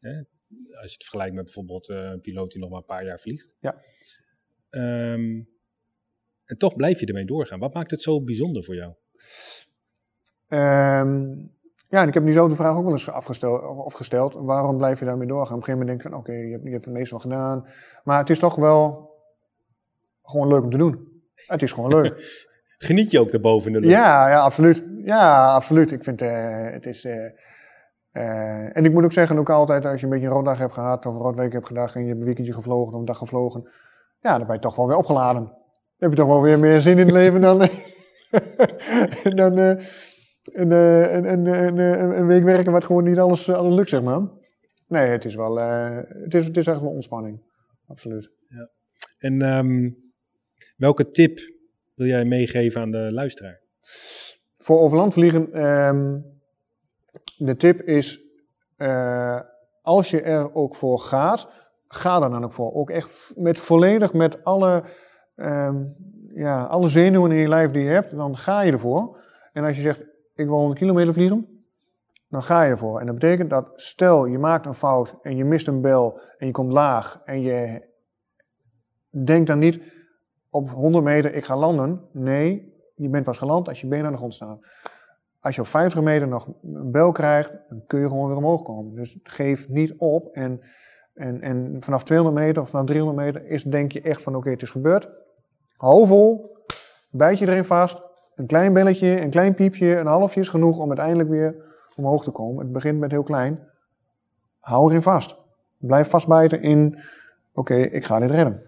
Hè? 0.00 0.10
Als 0.16 0.90
je 0.90 0.92
het 0.92 1.02
vergelijkt 1.02 1.34
met 1.34 1.44
bijvoorbeeld 1.44 1.88
eh, 1.88 1.96
een 2.10 2.20
piloot 2.20 2.50
die 2.52 2.60
nog 2.60 2.70
maar 2.70 2.78
een 2.78 2.84
paar 2.84 3.04
jaar 3.04 3.18
vliegt. 3.20 3.54
Ja. 3.60 3.82
Ehm, 4.70 5.40
en 6.44 6.56
toch 6.58 6.76
blijf 6.76 7.00
je 7.00 7.06
ermee 7.06 7.24
doorgaan. 7.24 7.58
Wat 7.58 7.74
maakt 7.74 7.90
het 7.90 8.00
zo 8.00 8.22
bijzonder 8.22 8.64
voor 8.64 8.74
jou? 8.74 8.92
Ehm, 10.48 11.34
ja, 11.88 12.02
en 12.02 12.08
ik 12.08 12.14
heb 12.14 12.22
nu 12.22 12.32
zo 12.32 12.48
de 12.48 12.54
vraag 12.54 12.76
ook 12.76 12.84
wel 12.84 12.92
eens 12.92 13.10
afgesteld, 13.10 13.62
of 13.66 13.78
of 13.78 13.92
gesteld. 13.92 14.34
Waarom 14.34 14.76
blijf 14.76 14.98
je 14.98 15.04
daarmee 15.04 15.28
doorgaan? 15.28 15.56
Op 15.56 15.58
een 15.58 15.64
gegeven 15.64 15.86
moment 15.86 16.02
denk 16.02 16.14
ik 16.14 16.20
van, 16.26 16.34
oké, 16.34 16.42
je, 16.46 16.52
hebt, 16.52 16.64
je 16.64 16.70
hebt 16.70 16.84
het 16.84 16.94
meestal 16.94 17.18
gedaan. 17.18 17.66
Maar 18.04 18.18
het 18.18 18.30
is 18.30 18.38
toch 18.38 18.54
wel 18.54 19.10
gewoon 20.22 20.48
leuk 20.48 20.62
om 20.62 20.70
te 20.70 20.78
doen. 20.78 21.22
Het 21.34 21.62
is 21.62 21.72
gewoon 21.72 21.90
leuk. 21.90 22.14
Geniet 22.78 23.10
je 23.10 23.20
ook 23.20 23.30
daarboven 23.30 23.66
in 23.66 23.72
de 23.72 23.80
lucht? 23.80 23.92
ja, 23.92 24.28
ja, 24.28 24.40
absoluut. 24.40 24.84
Ja, 24.96 25.54
absoluut. 25.54 25.90
Ik 25.92 26.04
vind 26.04 26.22
eh, 26.22 26.64
het 26.64 26.86
is... 26.86 27.04
eh, 27.04 27.24
eh, 28.10 28.76
en 28.76 28.84
ik 28.84 28.92
moet 28.92 29.04
ook 29.04 29.12
zeggen, 29.12 29.38
ook 29.38 29.50
altijd 29.50 29.86
als 29.86 30.00
je 30.00 30.06
een 30.06 30.12
beetje 30.12 30.26
een 30.26 30.32
rooddag 30.32 30.58
hebt 30.58 30.72
gehad 30.72 31.06
of 31.06 31.14
een 31.14 31.20
roodweek 31.20 31.52
hebt 31.52 31.66
gedaan 31.66 31.88
en 31.94 32.00
je 32.00 32.06
hebt 32.06 32.18
een 32.18 32.24
weekendje 32.26 32.52
gevlogen 32.52 32.92
of 32.92 32.98
een 32.98 33.04
dag 33.04 33.18
gevlogen, 33.18 33.70
ja, 34.20 34.38
dan 34.38 34.46
ben 34.46 34.54
je 34.54 34.62
toch 34.62 34.76
wel 34.76 34.86
weer 34.86 34.96
opgeladen. 34.96 35.52
Heb 36.02 36.10
je 36.10 36.16
toch 36.16 36.26
wel 36.26 36.42
weer 36.42 36.58
meer 36.58 36.80
zin 36.80 36.98
in 36.98 36.98
het 36.98 37.10
leven 37.10 37.40
dan, 37.40 37.58
dan 39.40 39.58
eh, 39.58 39.68
een, 40.44 40.72
eh, 40.72 41.14
een, 41.14 41.46
een, 41.46 41.78
een, 42.18 42.26
week 42.26 42.44
werken 42.44 42.72
wat 42.72 42.84
gewoon 42.84 43.04
niet 43.04 43.18
alles, 43.18 43.48
eh, 43.48 43.54
alles 43.54 43.76
lukt, 43.76 43.88
zeg 43.88 44.02
maar. 44.02 44.20
Nee, 44.88 45.06
het 45.06 45.24
is 45.24 45.34
wel, 45.34 45.56
het, 45.56 46.34
is, 46.34 46.44
het 46.44 46.56
is 46.56 46.66
echt 46.66 46.80
wel 46.80 46.90
ontspanning. 46.90 47.42
Absoluut. 47.86 48.30
En 49.18 49.42
ehm, 49.42 49.90
welke 50.76 51.10
tip 51.10 51.40
wil 51.94 52.06
jij 52.06 52.24
meegeven 52.24 52.80
aan 52.80 52.90
de 52.90 53.12
luisteraar? 53.12 53.60
Voor 54.58 54.78
overland 54.78 55.12
vliegen, 55.12 55.52
ehm, 55.52 56.18
de 57.36 57.56
tip 57.56 57.80
is, 57.80 58.20
als 59.82 60.10
je 60.10 60.22
er 60.22 60.54
ook 60.54 60.76
voor 60.76 60.98
gaat, 60.98 61.48
ga 61.86 62.22
er 62.22 62.30
dan 62.30 62.44
ook 62.44 62.52
voor. 62.52 62.74
Ook 62.74 62.90
echt 62.90 63.32
met 63.34 63.58
volledig 63.58 64.12
met 64.12 64.44
alle, 64.44 64.82
ehm, 65.34 65.84
ja, 66.34 66.64
alle 66.64 66.88
zenuwen 66.88 67.30
in 67.30 67.36
je 67.36 67.48
lijf 67.48 67.70
die 67.70 67.82
je 67.82 67.88
hebt, 67.88 68.16
dan 68.16 68.36
ga 68.36 68.60
je 68.60 68.72
ervoor. 68.72 69.18
En 69.52 69.64
als 69.64 69.76
je 69.76 69.82
zegt, 69.82 70.00
ik 70.34 70.46
wil 70.46 70.56
100 70.56 70.78
kilometer 70.78 71.12
vliegen, 71.12 71.64
dan 72.28 72.42
ga 72.42 72.62
je 72.62 72.70
ervoor. 72.70 73.00
En 73.00 73.06
dat 73.06 73.14
betekent 73.14 73.50
dat, 73.50 73.70
stel 73.74 74.26
je 74.26 74.38
maakt 74.38 74.66
een 74.66 74.74
fout 74.74 75.14
en 75.22 75.36
je 75.36 75.44
mist 75.44 75.66
een 75.66 75.80
bel 75.80 76.20
en 76.38 76.46
je 76.46 76.52
komt 76.52 76.72
laag 76.72 77.22
en 77.24 77.40
je 77.40 77.82
denkt 79.24 79.46
dan 79.46 79.58
niet 79.58 79.80
op 80.50 80.70
100 80.70 81.04
meter, 81.04 81.34
ik 81.34 81.44
ga 81.44 81.56
landen. 81.56 82.00
Nee, 82.12 82.74
je 82.94 83.08
bent 83.08 83.24
pas 83.24 83.38
geland 83.38 83.68
als 83.68 83.80
je 83.80 83.86
benen 83.86 84.06
aan 84.06 84.12
de 84.12 84.18
grond 84.18 84.34
staan. 84.34 84.60
Als 85.40 85.54
je 85.54 85.60
op 85.60 85.66
50 85.66 86.02
meter 86.02 86.28
nog 86.28 86.46
een 86.62 86.90
bel 86.90 87.12
krijgt, 87.12 87.52
dan 87.68 87.82
kun 87.86 88.00
je 88.00 88.08
gewoon 88.08 88.26
weer 88.26 88.36
omhoog 88.36 88.62
komen. 88.62 88.94
Dus 88.94 89.18
geef 89.22 89.68
niet 89.68 89.94
op. 89.96 90.34
En, 90.34 90.60
en, 91.14 91.40
en 91.40 91.76
vanaf 91.80 92.02
200 92.02 92.44
meter 92.44 92.62
of 92.62 92.70
vanaf 92.70 92.86
300 92.86 93.26
meter 93.26 93.50
is, 93.50 93.62
denk 93.62 93.92
je 93.92 94.00
echt 94.00 94.22
van 94.22 94.34
oké, 94.34 94.50
het 94.50 94.62
is 94.62 94.70
gebeurd. 94.70 95.10
Hou 95.82 96.06
vol, 96.06 96.56
bijt 97.10 97.38
je 97.38 97.48
erin 97.48 97.64
vast. 97.64 98.02
Een 98.34 98.46
klein 98.46 98.72
belletje, 98.72 99.20
een 99.20 99.30
klein 99.30 99.54
piepje, 99.54 99.96
een 99.96 100.06
halfje 100.06 100.40
is 100.40 100.48
genoeg 100.48 100.78
om 100.78 100.86
uiteindelijk 100.86 101.28
weer 101.28 101.54
omhoog 101.96 102.24
te 102.24 102.30
komen. 102.30 102.62
Het 102.62 102.72
begint 102.72 102.98
met 102.98 103.10
heel 103.10 103.22
klein. 103.22 103.58
Hou 104.58 104.90
erin 104.90 105.02
vast. 105.02 105.36
Blijf 105.78 106.08
vastbijten 106.08 106.62
in, 106.62 106.98
oké, 107.52 107.74
ik 107.74 108.04
ga 108.04 108.18
dit 108.18 108.30
redden. 108.30 108.62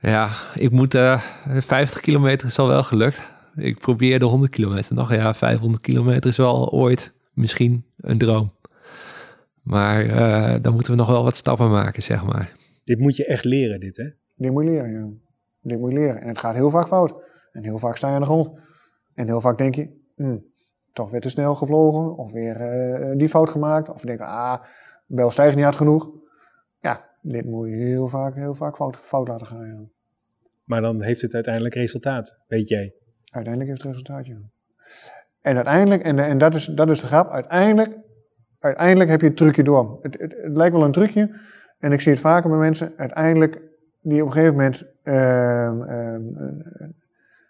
Ja, 0.00 0.28
ik 0.54 0.70
moet, 0.70 0.94
eh 0.94 1.22
50 1.48 2.00
kilometer 2.00 2.46
is 2.46 2.58
al 2.58 2.68
wel 2.68 2.82
gelukt. 2.82 3.30
Ik 3.56 3.78
probeer 3.78 4.18
de 4.18 4.24
100 4.24 4.52
kilometer 4.52 4.94
nog. 4.94 5.14
Ja, 5.14 5.34
500 5.34 5.82
kilometer 5.82 6.30
is 6.30 6.36
wel 6.36 6.70
ooit 6.72 7.12
misschien 7.32 7.84
een 7.96 8.18
droom. 8.18 8.50
Maar 9.62 10.06
eh, 10.06 10.62
dan 10.62 10.72
moeten 10.72 10.92
we 10.92 10.98
nog 10.98 11.08
wel 11.08 11.24
wat 11.24 11.36
stappen 11.36 11.70
maken, 11.70 12.02
zeg 12.02 12.24
maar. 12.24 12.52
Dit 12.84 12.98
moet 12.98 13.16
je 13.16 13.26
echt 13.26 13.44
leren, 13.44 13.80
dit 13.80 13.96
hè? 13.96 14.08
Dit 14.36 14.52
moet 14.52 14.64
je 14.64 14.70
leren, 14.70 14.92
ja. 14.92 15.30
Dit 15.62 15.78
moet 15.78 15.92
je 15.92 15.98
leren. 15.98 16.20
En 16.20 16.28
het 16.28 16.38
gaat 16.38 16.54
heel 16.54 16.70
vaak 16.70 16.86
fout. 16.86 17.14
En 17.52 17.64
heel 17.64 17.78
vaak 17.78 17.96
sta 17.96 18.08
je 18.08 18.14
aan 18.14 18.20
de 18.20 18.26
grond. 18.26 18.60
En 19.14 19.26
heel 19.26 19.40
vaak 19.40 19.58
denk 19.58 19.74
je, 19.74 20.00
hm, 20.16 20.38
toch 20.92 21.10
weer 21.10 21.20
te 21.20 21.28
snel 21.28 21.54
gevlogen. 21.54 22.16
Of 22.16 22.32
weer 22.32 22.60
eh, 22.60 23.16
die 23.16 23.28
fout 23.28 23.50
gemaakt. 23.50 23.88
Of 23.88 24.00
je 24.00 24.06
denkt, 24.06 24.22
ah, 24.22 24.62
bel 25.06 25.30
stijgt 25.30 25.54
niet 25.54 25.64
hard 25.64 25.76
genoeg. 25.76 26.10
Ja, 26.80 27.08
dit 27.20 27.44
moet 27.44 27.68
je 27.68 27.74
heel 27.74 28.08
vaak, 28.08 28.34
heel 28.34 28.54
vaak 28.54 28.76
fout, 28.76 28.96
fout 28.96 29.28
laten 29.28 29.46
gaan, 29.46 29.66
ja. 29.66 29.84
Maar 30.64 30.80
dan 30.80 31.02
heeft 31.02 31.22
het 31.22 31.34
uiteindelijk 31.34 31.74
resultaat, 31.74 32.38
weet 32.46 32.68
jij. 32.68 32.94
Uiteindelijk 33.30 33.68
heeft 33.68 33.82
het 33.82 33.92
resultaat, 33.92 34.26
ja. 34.26 34.40
En 35.40 35.56
uiteindelijk, 35.56 36.02
en, 36.02 36.18
en 36.18 36.38
dat, 36.38 36.54
is, 36.54 36.64
dat 36.64 36.90
is 36.90 37.00
de 37.00 37.06
grap, 37.06 37.30
uiteindelijk, 37.30 37.98
uiteindelijk 38.58 39.10
heb 39.10 39.20
je 39.20 39.26
het 39.26 39.36
trucje 39.36 39.62
door. 39.62 39.98
Het, 40.02 40.20
het, 40.20 40.34
het 40.42 40.56
lijkt 40.56 40.74
wel 40.74 40.84
een 40.84 40.92
trucje, 40.92 41.38
en 41.78 41.92
ik 41.92 42.00
zie 42.00 42.12
het 42.12 42.20
vaker 42.20 42.50
bij 42.50 42.58
mensen, 42.58 42.92
uiteindelijk, 42.96 43.62
die 44.02 44.20
op 44.20 44.26
een 44.26 44.32
gegeven 44.32 44.54
moment 44.54 44.84
ehm, 45.02 45.82
ehm, 45.82 46.28
eh, 46.36 46.88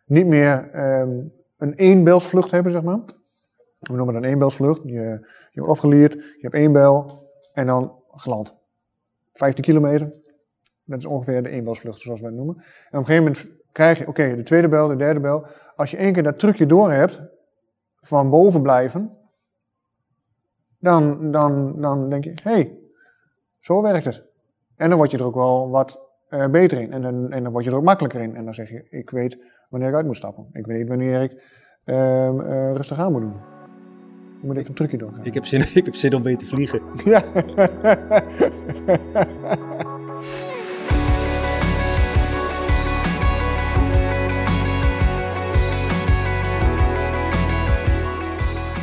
niet 0.04 0.26
meer 0.26 0.70
ehm, 0.70 1.20
een 1.56 1.74
eenbelsvlucht 1.74 2.50
hebben, 2.50 2.72
zeg 2.72 2.82
maar. 2.82 3.00
We 3.78 3.94
noemen 3.94 4.14
dat 4.14 4.22
een 4.22 4.30
eenbelsvlucht. 4.30 4.80
Je, 4.84 5.28
je 5.50 5.60
wordt 5.60 5.72
opgeleerd, 5.72 6.12
je 6.12 6.38
hebt 6.40 6.54
één 6.54 6.72
bel 6.72 7.28
en 7.52 7.66
dan 7.66 8.02
geland. 8.06 8.60
15 9.32 9.64
kilometer, 9.64 10.12
dat 10.84 10.98
is 10.98 11.06
ongeveer 11.06 11.42
de 11.42 11.48
eenbelsvlucht, 11.48 12.00
zoals 12.00 12.20
wij 12.20 12.28
het 12.28 12.38
noemen. 12.38 12.56
En 12.56 12.62
op 12.62 12.98
een 12.98 13.04
gegeven 13.04 13.24
moment 13.24 13.48
krijg 13.72 13.98
je, 13.98 14.08
oké, 14.08 14.36
de 14.36 14.42
tweede 14.42 14.68
bel, 14.68 14.88
de 14.88 14.96
derde 14.96 15.20
bel. 15.20 15.46
Als 15.76 15.90
je 15.90 15.96
één 15.96 16.12
keer 16.12 16.22
dat 16.22 16.38
trucje 16.38 16.66
door 16.66 16.92
hebt, 16.92 17.20
van 18.00 18.30
boven 18.30 18.62
blijven, 18.62 19.16
dan, 20.78 21.30
dan, 21.30 21.80
dan 21.80 22.10
denk 22.10 22.24
je, 22.24 22.30
hé, 22.42 22.52
hey, 22.52 22.78
zo 23.58 23.82
werkt 23.82 24.04
het. 24.04 24.24
En 24.76 24.88
dan 24.88 24.98
word 24.98 25.10
je 25.10 25.18
er 25.18 25.24
ook 25.24 25.34
wel 25.34 25.70
wat 25.70 26.00
eh, 26.32 26.46
beter 26.46 26.80
in. 26.80 26.92
En 26.92 27.02
dan, 27.02 27.32
en 27.32 27.42
dan 27.42 27.52
word 27.52 27.64
je 27.64 27.70
er 27.70 27.76
ook 27.76 27.84
makkelijker 27.84 28.20
in. 28.20 28.36
En 28.36 28.44
dan 28.44 28.54
zeg 28.54 28.70
je, 28.70 28.84
ik 28.90 29.10
weet 29.10 29.38
wanneer 29.68 29.88
ik 29.88 29.94
uit 29.94 30.06
moet 30.06 30.16
stappen. 30.16 30.46
Ik 30.52 30.66
weet 30.66 30.88
wanneer 30.88 31.22
ik 31.22 31.42
ehm, 31.84 32.40
eh, 32.40 32.72
rustig 32.72 32.98
aan 32.98 33.12
moet 33.12 33.20
doen. 33.20 33.34
Je 34.40 34.46
moet 34.46 34.56
even 34.56 34.68
een 34.68 34.74
trucje 34.74 34.96
doorgaan. 34.96 35.24
Ik 35.24 35.34
heb 35.34 35.46
zin, 35.46 35.60
ik 35.74 35.84
heb 35.84 35.94
zin 35.94 36.14
om 36.14 36.22
weer 36.22 36.38
te 36.38 36.46
vliegen. 36.46 36.80
Ja. 37.04 37.22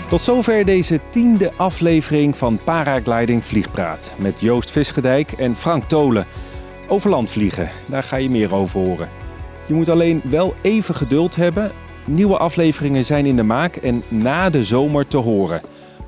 Tot 0.10 0.22
zover 0.22 0.66
deze 0.66 1.00
tiende 1.10 1.52
aflevering 1.56 2.38
van 2.38 2.60
Paragliding 2.64 3.44
Vliegpraat. 3.44 4.14
Met 4.18 4.40
Joost 4.40 4.72
Visgedijk 4.72 5.32
en 5.32 5.56
Frank 5.56 5.84
Tolen. 5.84 6.26
Over 6.92 7.10
land 7.10 7.30
vliegen, 7.30 7.70
daar 7.88 8.04
ga 8.04 8.16
je 8.16 8.30
meer 8.30 8.56
over 8.56 8.80
horen. 8.80 9.10
Je 9.66 9.74
moet 9.74 9.90
alleen 9.90 10.22
wel 10.24 10.54
even 10.62 10.96
geduld 10.96 11.36
hebben. 11.36 11.72
Nieuwe 12.06 12.38
afleveringen 12.38 13.06
zijn 13.06 13.26
in 13.26 13.36
de 13.36 13.44
maak 13.44 13.76
en 13.76 14.04
na 14.08 14.50
de 14.50 14.64
zomer 14.64 15.08
te 15.08 15.18
horen. 15.18 15.62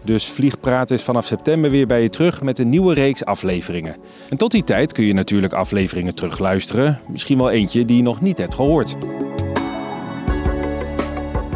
Dus 0.03 0.25
Vliegpraat 0.25 0.91
is 0.91 1.03
vanaf 1.03 1.25
september 1.25 1.69
weer 1.69 1.87
bij 1.87 2.01
je 2.01 2.09
terug 2.09 2.41
met 2.41 2.59
een 2.59 2.69
nieuwe 2.69 2.93
reeks 2.93 3.25
afleveringen. 3.25 3.95
En 4.29 4.37
tot 4.37 4.51
die 4.51 4.63
tijd 4.63 4.91
kun 4.91 5.05
je 5.05 5.13
natuurlijk 5.13 5.53
afleveringen 5.53 6.15
terugluisteren. 6.15 6.99
Misschien 7.07 7.37
wel 7.37 7.51
eentje 7.51 7.85
die 7.85 7.97
je 7.97 8.03
nog 8.03 8.21
niet 8.21 8.37
hebt 8.37 8.55
gehoord. 8.55 8.95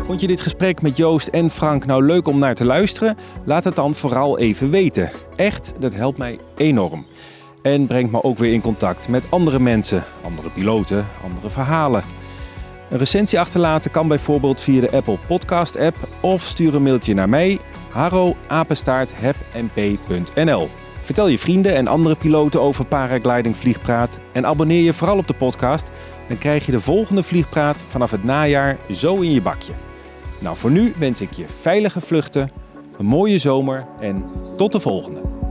Vond 0.03 0.21
je 0.21 0.27
dit 0.27 0.41
gesprek 0.41 0.81
met 0.81 0.97
Joost 0.97 1.27
en 1.27 1.49
Frank 1.49 1.85
nou 1.85 2.03
leuk 2.05 2.27
om 2.27 2.39
naar 2.39 2.55
te 2.55 2.65
luisteren? 2.65 3.17
Laat 3.45 3.63
het 3.63 3.75
dan 3.75 3.95
vooral 3.95 4.39
even 4.39 4.69
weten. 4.69 5.11
Echt, 5.35 5.73
dat 5.79 5.93
helpt 5.93 6.17
mij 6.17 6.39
enorm. 6.57 7.05
En 7.65 7.88
brengt 7.88 8.12
me 8.12 8.23
ook 8.23 8.38
weer 8.38 8.54
in 8.54 8.62
contact 8.62 9.08
met 9.08 9.25
andere 9.30 9.60
mensen, 9.60 10.04
andere 10.21 10.49
piloten, 10.49 11.08
andere 11.23 11.49
verhalen. 11.49 12.04
Een 12.89 12.97
recensie 12.97 13.39
achterlaten 13.39 13.91
kan 13.91 14.08
bijvoorbeeld 14.08 14.62
via 14.62 14.82
de 14.82 14.91
Apple 14.91 15.17
Podcast 15.28 15.78
app 15.78 15.97
of 16.19 16.41
stuur 16.41 16.75
een 16.75 16.84
mailtje 16.84 17.13
naar 17.13 17.30
mij 17.30 17.60
harro-hepmp.nl. 17.89 20.69
Vertel 21.01 21.28
je 21.28 21.39
vrienden 21.39 21.75
en 21.75 21.88
andere 21.88 22.15
piloten 22.15 22.62
over 22.62 22.86
paragliding 22.86 23.56
vliegpraat 23.56 24.19
en 24.32 24.45
abonneer 24.45 24.84
je 24.84 24.93
vooral 24.93 25.17
op 25.17 25.28
de 25.28 25.34
podcast. 25.34 25.89
Dan 26.28 26.38
krijg 26.38 26.65
je 26.65 26.71
de 26.71 26.80
volgende 26.80 27.23
vliegpraat 27.23 27.84
vanaf 27.89 28.12
het 28.12 28.23
najaar 28.23 28.78
zo 28.91 29.15
in 29.15 29.32
je 29.32 29.41
bakje. 29.41 29.73
Nou, 30.39 30.58
voor 30.58 30.71
nu 30.71 30.93
wens 30.97 31.21
ik 31.21 31.32
je 31.32 31.45
veilige 31.62 32.01
vluchten, 32.01 32.51
een 32.97 33.06
mooie 33.06 33.38
zomer 33.38 33.86
en 33.99 34.25
tot 34.56 34.71
de 34.71 34.80
volgende. 34.80 35.44